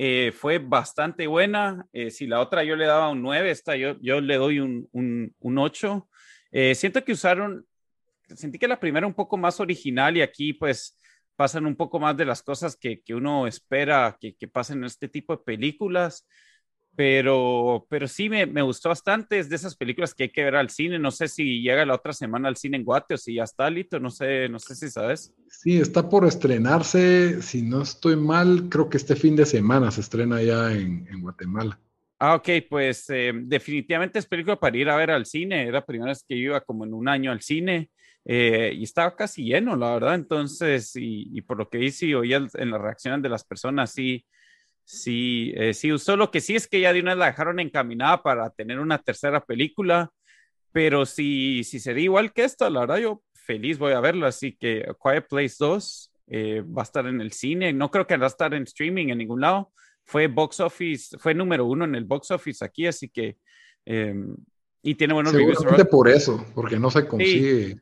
Eh, 0.01 0.33
fue 0.33 0.59
bastante 0.59 1.27
buena. 1.27 1.87
si 2.11 2.29
la 2.29 2.41
otra 2.41 2.63
yo 2.63 2.77
le 2.77 2.87
daba 2.87 3.11
un 3.11 3.21
9, 3.21 3.51
esta 3.51 3.75
yo, 3.75 3.97
yo 4.01 4.21
le 4.21 4.37
doy 4.37 4.61
un, 4.61 4.89
un, 4.93 5.35
un 5.41 5.59
8. 5.59 6.09
siento 6.75 7.05
que 7.05 7.13
usaron 7.13 7.67
sentí 8.37 8.59
que 8.59 8.69
la 8.69 8.81
primera 8.81 9.07
un 9.07 9.15
poco 9.15 9.37
más 9.37 9.61
original 9.61 10.17
y 10.17 10.23
aquí 10.23 10.53
pues 10.53 10.97
pasan 11.37 11.67
un 11.67 11.77
poco 11.77 12.01
más 12.01 12.17
de 12.17 12.25
las 12.25 12.43
cosas 12.43 12.77
que, 12.77 13.01
que 13.01 13.15
uno 13.15 13.47
espera 13.47 14.17
que, 14.21 14.35
que, 14.35 14.49
pasen 14.49 14.79
en 14.79 14.85
este 14.85 15.09
tipo 15.09 15.37
de 15.37 15.43
películas. 15.45 16.27
Pero, 16.99 17.87
pero 17.89 18.09
sí 18.09 18.29
me, 18.29 18.45
me, 18.45 18.61
gustó 18.61 18.89
bastante. 18.89 19.39
Es 19.39 19.49
de 19.49 19.55
esas 19.55 19.77
películas 19.77 20.13
que 20.15 20.25
hay 20.25 20.31
que 20.31 20.43
ver 20.43 20.57
al 20.57 20.69
cine. 20.69 20.99
No 20.99 21.13
sé 21.13 21.29
si 21.29 21.63
llega 21.63 21.87
la 21.87 21.95
otra 21.95 22.13
semana 22.13 22.49
al 22.49 22.57
cine 22.57 22.77
en 22.77 22.83
Guate 22.83 23.15
o 23.15 23.17
si 23.17 23.35
ya 23.35 23.45
está 23.45 23.71
listo. 23.71 24.01
No 24.01 24.11
sé, 24.11 24.49
no 24.49 24.59
sé 24.59 24.75
si 24.75 24.91
sabes. 24.91 25.33
Sí, 25.49 25.79
está 25.79 26.09
por 26.09 26.27
estrenarse. 26.27 27.41
Si 27.41 27.63
no 27.63 27.83
estoy 27.83 28.17
mal, 28.17 28.69
creo 28.69 28.89
que 28.89 28.97
este 28.97 29.15
fin 29.15 29.37
de 29.37 29.47
semana 29.47 29.93
se 29.93 30.01
estrena 30.01 30.43
ya 30.43 30.73
en, 30.73 31.07
en 31.09 31.21
Guatemala. 31.21 31.79
Ah, 32.19 32.35
ok, 32.35 32.49
pues 32.69 33.09
eh, 33.11 33.31
definitivamente 33.33 34.19
es 34.19 34.27
película 34.27 34.59
para 34.59 34.77
ir 34.77 34.91
a 34.91 34.97
ver 34.97 35.13
al 35.13 35.25
cine. 35.25 35.63
Era 35.63 35.75
la 35.75 35.87
primera 35.87 36.11
vez 36.11 36.25
que 36.29 36.35
iba 36.35 36.61
como 36.63 36.85
en 36.85 36.95
un 36.95 37.09
año 37.09 37.31
al 37.31 37.43
cine. 37.43 37.93
Eh, 38.25 38.73
y 38.75 38.83
estaba 38.83 39.15
casi 39.15 39.45
lleno, 39.45 39.77
la 39.77 39.93
verdad. 39.93 40.17
Entonces, 40.17 40.91
y, 40.97 41.41
por 41.43 41.59
lo 41.59 41.69
que 41.69 41.81
hice 41.81 42.07
y 42.07 42.15
oía 42.15 42.45
en 42.55 42.71
las 42.73 42.81
reacciones 42.81 43.23
de 43.23 43.29
las 43.29 43.45
personas, 43.45 43.93
sí, 43.93 44.27
sí, 44.89 45.53
eh, 45.57 45.75
sí 45.75 45.93
usó. 45.93 46.17
Lo 46.17 46.31
que 46.31 46.41
sí 46.41 46.57
es 46.57 46.67
que 46.67 46.81
ya 46.81 46.93
de 46.93 47.01
una 47.01 47.13
vez 47.13 47.19
la 47.19 47.27
dejaron 47.27 47.61
encaminada 47.61 48.23
para 48.23 48.51
tener 48.51 48.81
una 48.81 48.99
tercera 48.99 49.45
película, 49.45 50.11
pero 50.73 51.05
si, 51.05 51.63
si 51.65 51.79
sería 51.79 52.05
igual 52.05 52.33
que 52.33 52.45
esta, 52.45 52.71
la 52.71 52.81
verdad, 52.81 52.97
yo 52.97 53.23
feliz 53.35 53.79
voy 53.79 53.93
a 53.93 54.01
verla. 54.01 54.29
Así 54.29 54.57
que 54.57 54.87
Quiet 55.03 55.29
Place 55.29 55.57
2 55.59 56.13
eh, 56.29 56.63
va 56.63 56.83
a 56.83 56.85
estar 56.85 57.07
en 57.07 57.21
el 57.21 57.33
cine. 57.33 57.73
No 57.73 57.91
creo 57.91 58.07
que 58.07 58.17
va 58.17 58.27
a 58.27 58.29
estar 58.29 58.55
en 58.55 58.63
streaming 58.63 59.09
en 59.09 59.19
ningún 59.19 59.43
lado. 59.43 59.73
Fue 60.05 60.27
box 60.27 60.61
office, 60.61 61.19
fue 61.19 61.35
número 61.35 61.67
uno 61.67 61.85
en 61.85 61.95
el 61.95 62.05
box 62.05 62.31
office 62.31 62.65
aquí, 62.65 62.87
así 62.87 63.11
que. 63.11 63.37
Em, 63.85 64.35
y 64.83 64.95
tiene 64.95 65.13
buenos 65.13 65.35
reviews. 65.35 65.59
por 65.91 66.09
eso, 66.09 66.47
porque 66.55 66.79
no 66.79 66.91
se 66.91 67.07
consigue. 67.07 67.69
Sí, 67.69 67.81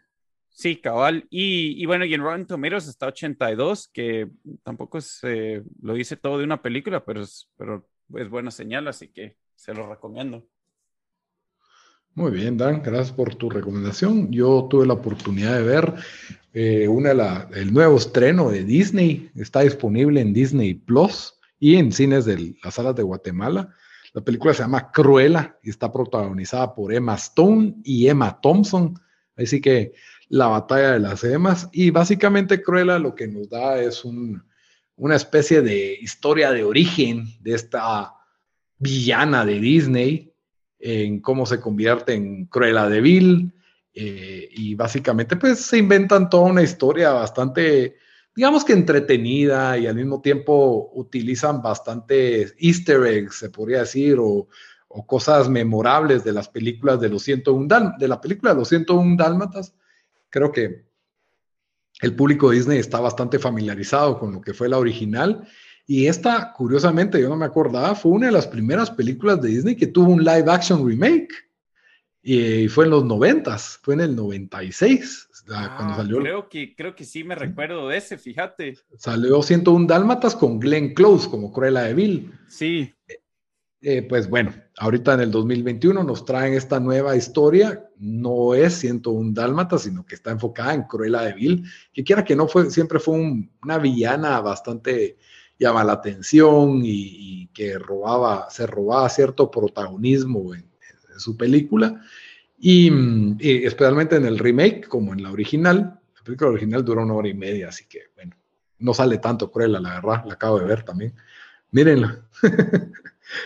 cabal. 0.81 1.27
Y, 1.31 1.85
bueno, 1.87 2.05
y 2.05 2.14
en 2.14 2.23
Rotten 2.23 2.47
Tomatoes 2.47 2.88
está 2.88 3.07
82, 3.07 3.88
que 3.88 4.29
tampoco 4.62 4.99
es, 4.99 5.21
eh, 5.23 5.62
lo 5.83 5.95
dice 5.95 6.16
todo 6.16 6.38
de 6.38 6.45
una 6.45 6.62
película, 6.62 7.05
pero 7.05 7.23
es, 7.23 7.49
pero 7.57 7.87
buena 8.09 8.51
señal, 8.51 8.88
así 8.88 9.09
que 9.09 9.37
se 9.55 9.75
lo 9.75 9.88
recomiendo. 9.88 10.47
Muy 12.14 12.31
bien, 12.31 12.57
Dan, 12.57 12.83
gracias 12.83 13.12
por 13.12 13.35
tu 13.35 13.51
recomendación. 13.51 14.33
Yo 14.33 14.66
tuve 14.71 14.87
la 14.87 14.95
oportunidad 14.95 15.55
de 15.55 15.62
ver 15.62 15.95
eh, 16.55 16.88
una 16.88 17.12
la, 17.12 17.49
el 17.55 17.75
nuevo 17.75 17.99
estreno 17.99 18.51
de 18.51 18.64
Disney, 18.64 19.31
está 19.35 19.61
disponible 19.61 20.23
en 20.23 20.33
Disney 20.33 20.73
Plus 20.73 21.35
y 21.59 21.77
en 21.77 21.92
cines 21.92 22.25
de 22.25 22.57
las 22.64 22.75
salas 22.75 22.97
de 22.97 23.03
Guatemala. 23.03 23.75
La 24.14 24.23
película 24.23 24.55
se 24.55 24.62
llama 24.62 24.90
Cruella 24.90 25.59
y 25.62 25.69
está 25.69 25.92
protagonizada 25.92 26.75
por 26.75 26.95
Emma 26.95 27.16
Stone 27.16 27.75
y 27.85 28.09
Emma 28.09 28.40
Thompson. 28.40 28.99
Así 29.37 29.61
que 29.61 29.92
la 30.29 30.46
batalla 30.49 30.92
de 30.92 31.01
las 31.01 31.22
emas 31.25 31.68
y 31.72 31.90
básicamente 31.90 32.62
Cruella 32.62 32.99
lo 32.99 33.14
que 33.14 33.29
nos 33.29 33.49
da 33.49 33.81
es 33.81 34.05
una 34.05 35.16
especie 35.16 35.62
de 35.62 35.99
historia 36.01 36.51
de 36.51 36.64
origen 36.64 37.27
de 37.40 37.55
esta 37.55 38.12
villana 38.79 39.44
de 39.44 39.61
Disney, 39.61 40.33
en 40.79 41.20
cómo 41.20 41.46
se 41.46 41.61
convierte 41.61 42.14
en 42.14 42.46
Cruella 42.46 42.88
de 42.88 43.01
Vil 43.01 43.53
eh, 43.94 44.49
y 44.53 44.75
básicamente 44.75 45.37
pues 45.37 45.61
se 45.61 45.79
inventan 45.79 46.29
toda 46.29 46.51
una 46.51 46.62
historia 46.62 47.12
bastante, 47.12 47.96
digamos 48.35 48.64
que 48.64 48.75
entretenida 48.75 49.79
y 49.79 49.87
al 49.87 49.94
mismo 49.94 50.20
tiempo 50.20 50.90
utilizan 50.94 51.62
bastante 51.62 52.53
easter 52.59 53.05
eggs, 53.07 53.37
se 53.37 53.51
podría 53.51 53.81
decir, 53.81 54.18
o, 54.18 54.49
o 54.88 55.07
cosas 55.07 55.49
memorables 55.49 56.25
de 56.25 56.33
las 56.33 56.49
películas 56.49 57.01
de 57.01 57.09
los 57.09 57.22
101 57.22 57.94
de 57.99 58.09
la 58.09 58.20
película 58.20 58.53
de 58.53 58.61
los 58.61 58.68
101 58.68 59.16
dálmatas 59.16 59.75
Creo 60.31 60.53
que 60.53 60.85
el 62.03 62.14
público 62.14 62.51
de 62.51 62.57
Disney 62.57 62.79
está 62.79 63.01
bastante 63.01 63.38
familiarizado 63.38 64.18
con 64.18 64.33
lo 64.33 64.40
que 64.40 64.53
fue 64.53 64.68
la 64.68 64.79
original. 64.79 65.49
Y 65.87 66.09
esta, 66.09 66.53
curiosamente, 66.53 67.20
yo 67.20 67.29
no 67.29 67.37
me 67.37 67.46
acordaba, 67.46 67.94
fue 67.94 68.12
una 68.12 68.27
de 68.27 68.33
las 68.33 68.46
primeras 68.46 68.90
películas 68.90 69.40
de 69.40 69.49
Disney 69.49 69.77
que 69.77 69.87
tuvo 69.87 70.11
un 70.11 70.25
live 70.25 70.51
action 70.51 70.87
remake. 70.87 71.33
y 72.22 72.68
fue 72.68 72.85
en 72.85 72.90
los 72.90 73.05
noventas, 73.05 73.79
fue 73.83 73.94
en 73.94 74.01
el 74.01 74.16
96 74.16 75.29
ah, 75.51 75.75
cuando 75.77 75.96
salió. 75.96 76.18
Creo 76.18 76.49
que, 76.49 76.75
creo 76.75 76.94
que 76.94 77.05
sí 77.05 77.25
me 77.25 77.37
recuerdo 77.37 77.88
de 77.88 77.99
ese, 77.99 78.18
fíjate. 78.18 78.77
Salió 78.99 79.42
101 79.42 79.87
Dálmatas 79.87 80.35
con 80.35 80.59
Glenn 80.59 80.92
Close 80.92 81.31
como 81.31 81.53
Cruella 81.53 81.83
de 81.83 81.94
Vil. 81.94 82.33
Sí. 82.49 82.92
Eh, 83.82 84.02
pues 84.02 84.28
bueno, 84.28 84.54
ahorita 84.78 85.14
en 85.14 85.20
el 85.20 85.30
2021 85.30 86.02
nos 86.02 86.24
traen 86.24 86.54
esta 86.54 86.80
nueva 86.80 87.16
historia. 87.16 87.88
No 87.98 88.54
es 88.54 88.74
101 88.74 89.32
Dálmatas, 89.32 89.82
sino 89.82 90.04
que 90.04 90.14
está 90.14 90.30
enfocada 90.30 90.74
en 90.74 90.84
Cruella 90.84 91.22
de 91.22 91.34
Vil, 91.34 91.64
que 91.92 92.02
quiera 92.02 92.24
que 92.24 92.36
no 92.36 92.48
fue, 92.48 92.70
siempre 92.70 92.98
fue 92.98 93.14
una 93.62 93.78
villana 93.78 94.40
bastante 94.40 95.18
llama 95.58 95.84
la 95.84 95.94
atención 95.94 96.82
y, 96.84 97.48
que 97.48 97.78
robaba, 97.78 98.50
se 98.50 98.66
robaba 98.66 99.08
cierto 99.08 99.50
protagonismo 99.50 100.54
en, 100.54 100.66
su 101.18 101.36
película. 101.36 102.02
Y, 102.58 102.90
especialmente 103.64 104.16
en 104.16 104.26
el 104.26 104.38
remake, 104.38 104.86
como 104.86 105.14
en 105.14 105.22
la 105.22 105.32
original. 105.32 105.98
La 106.14 106.22
película 106.22 106.50
original 106.50 106.84
dura 106.84 107.02
una 107.02 107.14
hora 107.14 107.28
y 107.28 107.34
media, 107.34 107.68
así 107.68 107.86
que 107.88 108.00
bueno, 108.14 108.36
no 108.78 108.92
sale 108.92 109.18
tanto 109.18 109.50
cruela, 109.50 109.80
la 109.80 109.94
verdad, 109.94 110.24
la 110.26 110.34
acabo 110.34 110.58
de 110.58 110.66
ver 110.66 110.82
también. 110.82 111.14
Mírenla, 111.70 112.22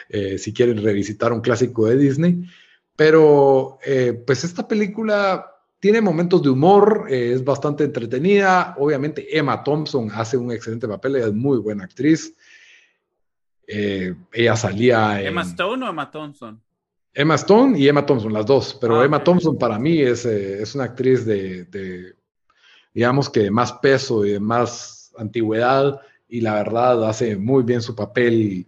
eh, 0.09 0.39
si 0.39 0.53
quieren 0.53 0.83
revisitar 0.83 1.33
un 1.33 1.41
clásico 1.41 1.87
de 1.87 1.97
Disney. 1.97 2.45
Pero 2.97 3.79
eh, 3.85 4.13
pues 4.27 4.45
esta 4.45 4.67
película 4.67 5.47
tiene 5.79 6.01
momentos 6.01 6.43
de 6.43 6.51
humor, 6.51 7.07
eh, 7.09 7.33
es 7.35 7.45
bastante 7.45 7.85
entretenida. 7.85 8.75
Obviamente 8.79 9.37
Emma 9.37 9.63
Thompson 9.63 10.11
hace 10.13 10.37
un 10.37 10.53
excelente 10.53 10.87
papel, 10.87 11.17
ella 11.17 11.27
es 11.27 11.35
muy 11.35 11.59
buena 11.59 11.85
actriz. 11.85 12.35
ella 13.67 14.57
salía... 14.57 15.23
¿Emma 15.23 15.43
Stone 15.43 15.87
o 15.87 15.89
Emma 15.89 16.11
Thompson? 16.11 16.61
Emma 17.13 17.35
Stone 17.35 17.79
y 17.79 17.89
Emma 17.89 18.07
Thompson, 18.07 18.33
las 18.33 18.47
dos, 18.47 18.79
pero 18.81 19.01
ah, 19.01 19.05
Emma 19.05 19.23
Thompson 19.23 19.59
para 19.59 19.79
mí 19.79 20.01
es, 20.01 20.25
eh, 20.25 20.63
es 20.63 20.75
una 20.75 20.85
actriz 20.85 21.25
de, 21.25 22.15
digamos 22.95 23.29
que 23.29 23.41
de 23.41 23.51
más 23.51 23.73
peso 23.75 24.25
y 24.25 24.31
de 24.31 24.41
más 24.41 25.13
antigüedad 25.19 26.01
y 26.29 26.41
la 26.41 26.55
verdad 26.55 27.09
hace 27.09 27.37
muy 27.37 27.65
bien 27.65 27.83
su 27.83 27.97
papel, 27.97 28.67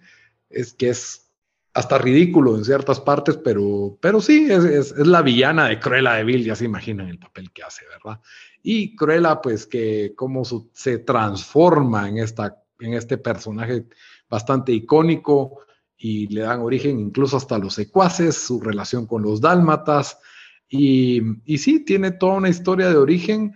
es 0.52 0.72
que 0.74 0.90
es 0.90 1.30
hasta 1.74 1.98
ridículo 1.98 2.56
en 2.56 2.64
ciertas 2.64 3.00
partes, 3.00 3.38
pero, 3.38 3.96
pero 4.00 4.20
sí, 4.20 4.46
es, 4.50 4.64
es, 4.64 4.96
la 4.98 5.22
villana 5.22 5.68
de 5.68 5.80
Cruella 5.80 6.14
de 6.14 6.24
Vil, 6.24 6.44
ya 6.44 6.54
se 6.54 6.66
imaginan 6.66 7.08
el 7.08 7.18
papel 7.18 7.50
que 7.50 7.62
hace, 7.62 7.84
¿verdad? 7.86 8.20
Y 8.62 8.94
Cruella, 8.94 9.40
pues 9.40 9.66
que 9.66 10.12
cómo 10.14 10.42
se 10.44 10.98
transforma 10.98 12.08
en, 12.08 12.18
esta, 12.18 12.62
en 12.78 12.94
este 12.94 13.16
personaje 13.16 13.86
bastante 14.28 14.72
icónico, 14.72 15.62
y 16.02 16.26
le 16.26 16.40
dan 16.40 16.60
origen 16.60 16.98
incluso 16.98 17.36
hasta 17.36 17.58
los 17.58 17.74
secuaces, 17.74 18.36
su 18.36 18.60
relación 18.60 19.06
con 19.06 19.22
los 19.22 19.40
dálmatas. 19.40 20.18
Y, 20.68 21.22
y 21.44 21.58
sí, 21.58 21.84
tiene 21.84 22.10
toda 22.10 22.34
una 22.34 22.48
historia 22.48 22.88
de 22.88 22.96
origen 22.96 23.54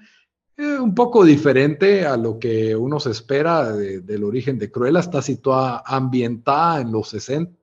eh, 0.56 0.78
un 0.78 0.94
poco 0.94 1.24
diferente 1.24 2.06
a 2.06 2.16
lo 2.16 2.38
que 2.38 2.74
uno 2.74 2.98
se 2.98 3.10
espera 3.10 3.72
del 3.72 4.24
origen 4.24 4.58
de 4.58 4.70
Cruella. 4.70 5.00
Está 5.00 5.20
situada 5.20 5.82
ambientada 5.84 6.80
en 6.80 6.92
los 6.92 7.12
60s 7.12 7.54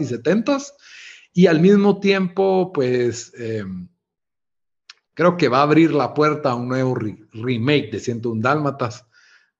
y 0.00 0.04
70s 0.04 0.72
y 1.34 1.46
al 1.46 1.60
mismo 1.60 2.00
tiempo, 2.00 2.72
pues 2.72 3.32
em, 3.36 3.88
creo 5.14 5.36
que 5.36 5.48
va 5.48 5.58
a 5.58 5.62
abrir 5.62 5.92
la 5.92 6.14
puerta 6.14 6.50
a 6.50 6.54
un 6.54 6.68
nuevo 6.68 6.94
remake 7.32 7.90
de 7.90 8.00
101 8.00 8.40
Dálmatas, 8.40 9.06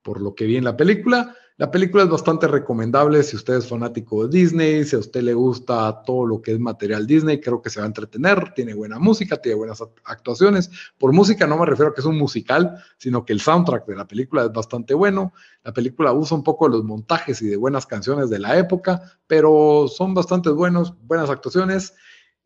por 0.02 0.20
lo 0.20 0.34
que 0.34 0.44
vi 0.44 0.56
en 0.56 0.64
la 0.64 0.76
película. 0.76 1.34
La 1.62 1.70
película 1.70 2.02
es 2.02 2.08
bastante 2.08 2.48
recomendable 2.48 3.22
si 3.22 3.36
usted 3.36 3.54
es 3.54 3.68
fanático 3.68 4.26
de 4.26 4.36
Disney, 4.36 4.82
si 4.84 4.96
a 4.96 4.98
usted 4.98 5.22
le 5.22 5.32
gusta 5.32 6.02
todo 6.04 6.26
lo 6.26 6.42
que 6.42 6.50
es 6.50 6.58
material 6.58 7.06
Disney, 7.06 7.40
creo 7.40 7.62
que 7.62 7.70
se 7.70 7.78
va 7.78 7.84
a 7.84 7.86
entretener, 7.86 8.52
tiene 8.52 8.74
buena 8.74 8.98
música, 8.98 9.36
tiene 9.36 9.58
buenas 9.58 9.80
actuaciones. 10.02 10.72
Por 10.98 11.12
música 11.12 11.46
no 11.46 11.56
me 11.56 11.64
refiero 11.64 11.92
a 11.92 11.94
que 11.94 12.00
es 12.00 12.04
un 12.04 12.18
musical, 12.18 12.82
sino 12.98 13.24
que 13.24 13.32
el 13.32 13.40
soundtrack 13.40 13.86
de 13.86 13.94
la 13.94 14.08
película 14.08 14.42
es 14.42 14.52
bastante 14.52 14.92
bueno. 14.92 15.34
La 15.62 15.72
película 15.72 16.12
usa 16.12 16.36
un 16.36 16.42
poco 16.42 16.68
de 16.68 16.78
los 16.78 16.84
montajes 16.84 17.40
y 17.42 17.46
de 17.46 17.56
buenas 17.56 17.86
canciones 17.86 18.28
de 18.28 18.40
la 18.40 18.58
época, 18.58 19.00
pero 19.28 19.86
son 19.86 20.14
bastante 20.14 20.50
buenos, 20.50 20.94
buenas 21.06 21.30
actuaciones. 21.30 21.94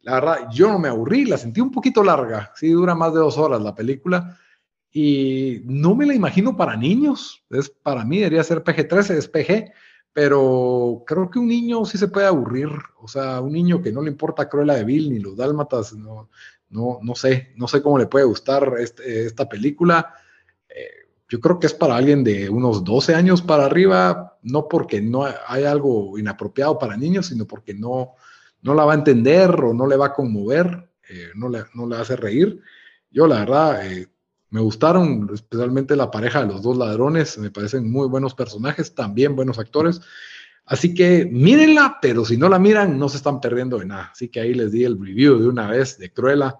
La 0.02 0.16
verdad, 0.16 0.48
yo 0.52 0.68
no 0.68 0.78
me 0.78 0.88
aburrí, 0.88 1.24
la 1.24 1.38
sentí 1.38 1.62
un 1.62 1.70
poquito 1.70 2.04
larga, 2.04 2.52
sí 2.54 2.68
dura 2.68 2.94
más 2.94 3.14
de 3.14 3.20
dos 3.20 3.38
horas 3.38 3.62
la 3.62 3.74
película, 3.74 4.38
y 4.92 5.62
no 5.64 5.94
me 5.94 6.06
la 6.06 6.14
imagino 6.14 6.56
para 6.56 6.76
niños. 6.76 7.44
Es, 7.50 7.68
para 7.68 8.04
mí 8.04 8.18
debería 8.18 8.44
ser 8.44 8.64
PG-13, 8.64 9.10
es 9.10 9.28
PG, 9.28 9.72
pero 10.12 11.04
creo 11.06 11.30
que 11.30 11.38
un 11.38 11.48
niño 11.48 11.84
sí 11.84 11.98
se 11.98 12.08
puede 12.08 12.26
aburrir. 12.26 12.68
O 13.00 13.08
sea, 13.08 13.40
un 13.40 13.52
niño 13.52 13.82
que 13.82 13.92
no 13.92 14.02
le 14.02 14.10
importa 14.10 14.48
Cruella 14.48 14.74
de 14.74 14.84
Vil 14.84 15.10
ni 15.10 15.18
los 15.18 15.36
Dálmatas, 15.36 15.92
no, 15.92 16.30
no, 16.70 16.98
no 17.02 17.14
sé, 17.14 17.52
no 17.56 17.68
sé 17.68 17.82
cómo 17.82 17.98
le 17.98 18.06
puede 18.06 18.24
gustar 18.24 18.74
este, 18.78 19.26
esta 19.26 19.48
película. 19.48 20.14
Eh, 20.68 21.06
yo 21.28 21.40
creo 21.40 21.58
que 21.58 21.66
es 21.66 21.74
para 21.74 21.96
alguien 21.96 22.24
de 22.24 22.48
unos 22.48 22.84
12 22.84 23.14
años 23.14 23.42
para 23.42 23.66
arriba, 23.66 24.38
no 24.42 24.68
porque 24.68 25.00
no 25.00 25.24
hay 25.24 25.64
algo 25.64 26.16
inapropiado 26.18 26.78
para 26.78 26.96
niños, 26.96 27.26
sino 27.26 27.46
porque 27.46 27.74
no, 27.74 28.14
no 28.62 28.74
la 28.74 28.84
va 28.84 28.92
a 28.92 28.96
entender 28.96 29.50
o 29.50 29.74
no 29.74 29.86
le 29.86 29.96
va 29.96 30.06
a 30.06 30.12
conmover, 30.14 30.88
eh, 31.08 31.30
no, 31.34 31.48
le, 31.48 31.64
no 31.74 31.86
le 31.86 31.96
hace 31.96 32.16
reír. 32.16 32.60
Yo 33.10 33.26
la 33.26 33.40
verdad 33.40 33.86
eh, 33.86 34.08
me 34.50 34.60
gustaron 34.60 35.28
especialmente 35.32 35.96
la 35.96 36.10
pareja 36.10 36.40
de 36.40 36.46
los 36.46 36.62
dos 36.62 36.76
ladrones, 36.76 37.36
me 37.38 37.50
parecen 37.50 37.90
muy 37.90 38.08
buenos 38.08 38.34
personajes, 38.34 38.94
también 38.94 39.36
buenos 39.36 39.58
actores. 39.58 40.00
Así 40.64 40.94
que 40.94 41.24
mírenla, 41.24 41.98
pero 42.02 42.24
si 42.24 42.36
no 42.36 42.48
la 42.48 42.58
miran, 42.58 42.98
no 42.98 43.08
se 43.08 43.18
están 43.18 43.40
perdiendo 43.40 43.78
de 43.78 43.86
nada. 43.86 44.10
Así 44.12 44.28
que 44.28 44.40
ahí 44.40 44.54
les 44.54 44.72
di 44.72 44.84
el 44.84 45.00
review 45.00 45.38
de 45.38 45.48
una 45.48 45.68
vez 45.68 45.98
de 45.98 46.12
Cruella. 46.12 46.56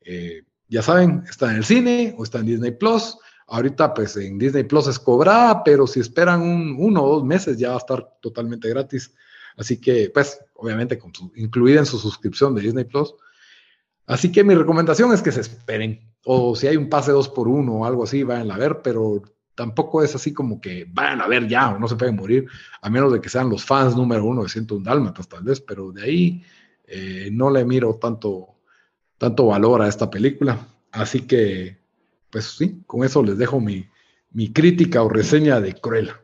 Eh, 0.00 0.42
ya 0.68 0.82
saben, 0.82 1.22
está 1.28 1.50
en 1.50 1.58
el 1.58 1.64
cine 1.64 2.14
o 2.18 2.24
está 2.24 2.38
en 2.38 2.46
Disney 2.46 2.72
Plus. 2.72 3.16
Ahorita, 3.46 3.94
pues 3.94 4.16
en 4.16 4.38
Disney 4.38 4.64
Plus 4.64 4.88
es 4.88 4.98
cobrada, 4.98 5.62
pero 5.62 5.86
si 5.86 6.00
esperan 6.00 6.40
un, 6.40 6.76
uno 6.78 7.02
o 7.04 7.14
dos 7.16 7.24
meses 7.24 7.58
ya 7.58 7.68
va 7.70 7.74
a 7.74 7.78
estar 7.78 8.08
totalmente 8.20 8.68
gratis. 8.68 9.14
Así 9.56 9.80
que, 9.80 10.10
pues, 10.12 10.40
obviamente, 10.54 11.00
incluida 11.36 11.78
en 11.78 11.86
su 11.86 11.98
suscripción 11.98 12.54
de 12.54 12.62
Disney 12.62 12.84
Plus. 12.84 13.14
Así 14.06 14.30
que 14.30 14.44
mi 14.44 14.54
recomendación 14.54 15.12
es 15.12 15.22
que 15.22 15.32
se 15.32 15.40
esperen 15.40 16.00
o 16.24 16.56
si 16.56 16.66
hay 16.66 16.76
un 16.76 16.88
pase 16.88 17.12
dos 17.12 17.28
por 17.28 17.48
uno 17.48 17.74
o 17.74 17.84
algo 17.84 18.04
así, 18.04 18.22
vayan 18.22 18.50
a 18.50 18.58
ver, 18.58 18.80
pero 18.82 19.22
tampoco 19.54 20.02
es 20.02 20.14
así 20.14 20.32
como 20.32 20.60
que 20.60 20.86
vayan 20.90 21.20
a 21.20 21.28
ver 21.28 21.46
ya 21.46 21.74
o 21.74 21.78
no 21.78 21.86
se 21.86 21.96
pueden 21.96 22.16
morir, 22.16 22.46
a 22.80 22.90
menos 22.90 23.12
de 23.12 23.20
que 23.20 23.28
sean 23.28 23.50
los 23.50 23.64
fans 23.64 23.94
número 23.94 24.24
uno 24.24 24.42
de 24.42 24.48
101 24.48 24.84
Dálmatas 24.84 25.28
tal 25.28 25.44
vez, 25.44 25.60
pero 25.60 25.92
de 25.92 26.02
ahí 26.02 26.44
eh, 26.86 27.28
no 27.32 27.50
le 27.50 27.64
miro 27.64 27.94
tanto, 27.94 28.56
tanto 29.18 29.46
valor 29.46 29.82
a 29.82 29.88
esta 29.88 30.10
película. 30.10 30.66
Así 30.90 31.22
que, 31.22 31.78
pues 32.30 32.56
sí, 32.56 32.82
con 32.86 33.04
eso 33.04 33.22
les 33.22 33.38
dejo 33.38 33.60
mi, 33.60 33.86
mi 34.30 34.52
crítica 34.52 35.02
o 35.02 35.08
reseña 35.08 35.60
de 35.60 35.74
Cruella. 35.74 36.20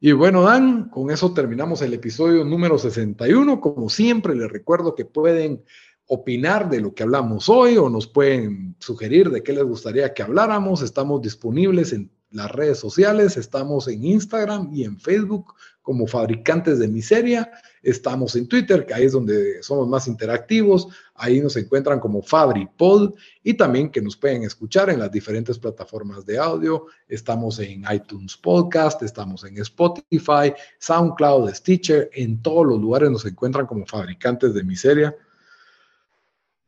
Y 0.00 0.12
bueno, 0.12 0.42
Dan, 0.42 0.88
con 0.88 1.10
eso 1.10 1.32
terminamos 1.32 1.80
el 1.82 1.94
episodio 1.94 2.44
número 2.44 2.76
61. 2.76 3.60
Como 3.60 3.88
siempre, 3.88 4.34
les 4.34 4.50
recuerdo 4.50 4.96
que 4.96 5.04
pueden 5.04 5.62
opinar 6.06 6.68
de 6.68 6.80
lo 6.80 6.94
que 6.94 7.02
hablamos 7.02 7.48
hoy 7.48 7.76
o 7.76 7.88
nos 7.88 8.06
pueden 8.06 8.76
sugerir 8.78 9.30
de 9.30 9.42
qué 9.42 9.52
les 9.52 9.64
gustaría 9.64 10.12
que 10.12 10.22
habláramos. 10.22 10.82
Estamos 10.82 11.22
disponibles 11.22 11.92
en 11.92 12.10
las 12.32 12.50
redes 12.50 12.78
sociales, 12.78 13.36
estamos 13.36 13.88
en 13.88 14.04
Instagram 14.04 14.70
y 14.72 14.84
en 14.84 14.98
Facebook 14.98 15.54
como 15.82 16.06
Fabricantes 16.06 16.78
de 16.78 16.86
Miseria, 16.86 17.50
estamos 17.82 18.36
en 18.36 18.46
Twitter, 18.46 18.86
que 18.86 18.94
ahí 18.94 19.04
es 19.04 19.12
donde 19.12 19.62
somos 19.62 19.88
más 19.88 20.06
interactivos, 20.06 20.88
ahí 21.14 21.40
nos 21.40 21.56
encuentran 21.56 21.98
como 21.98 22.22
FabriPod 22.22 23.14
y 23.42 23.54
también 23.54 23.90
que 23.90 24.00
nos 24.00 24.16
pueden 24.16 24.44
escuchar 24.44 24.90
en 24.90 25.00
las 25.00 25.10
diferentes 25.10 25.58
plataformas 25.58 26.24
de 26.24 26.38
audio, 26.38 26.86
estamos 27.08 27.58
en 27.58 27.84
iTunes 27.92 28.36
Podcast, 28.36 29.02
estamos 29.02 29.44
en 29.44 29.58
Spotify, 29.58 30.54
SoundCloud, 30.78 31.52
Stitcher, 31.52 32.08
en 32.14 32.40
todos 32.40 32.66
los 32.66 32.80
lugares 32.80 33.10
nos 33.10 33.26
encuentran 33.26 33.66
como 33.66 33.84
Fabricantes 33.84 34.54
de 34.54 34.62
Miseria. 34.62 35.16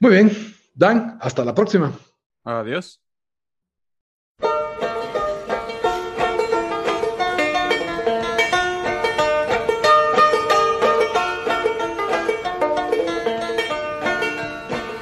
Muy 0.00 0.10
bien, 0.10 0.30
Dan, 0.74 1.18
hasta 1.20 1.44
la 1.44 1.54
próxima. 1.54 1.92
Adiós. 2.44 3.00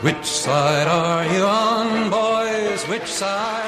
Which 0.03 0.25
side 0.25 0.89
are 0.89 1.25
you 1.33 1.45
on, 1.45 2.11
boys? 2.11 2.83
Which 2.89 3.07
side 3.07 3.62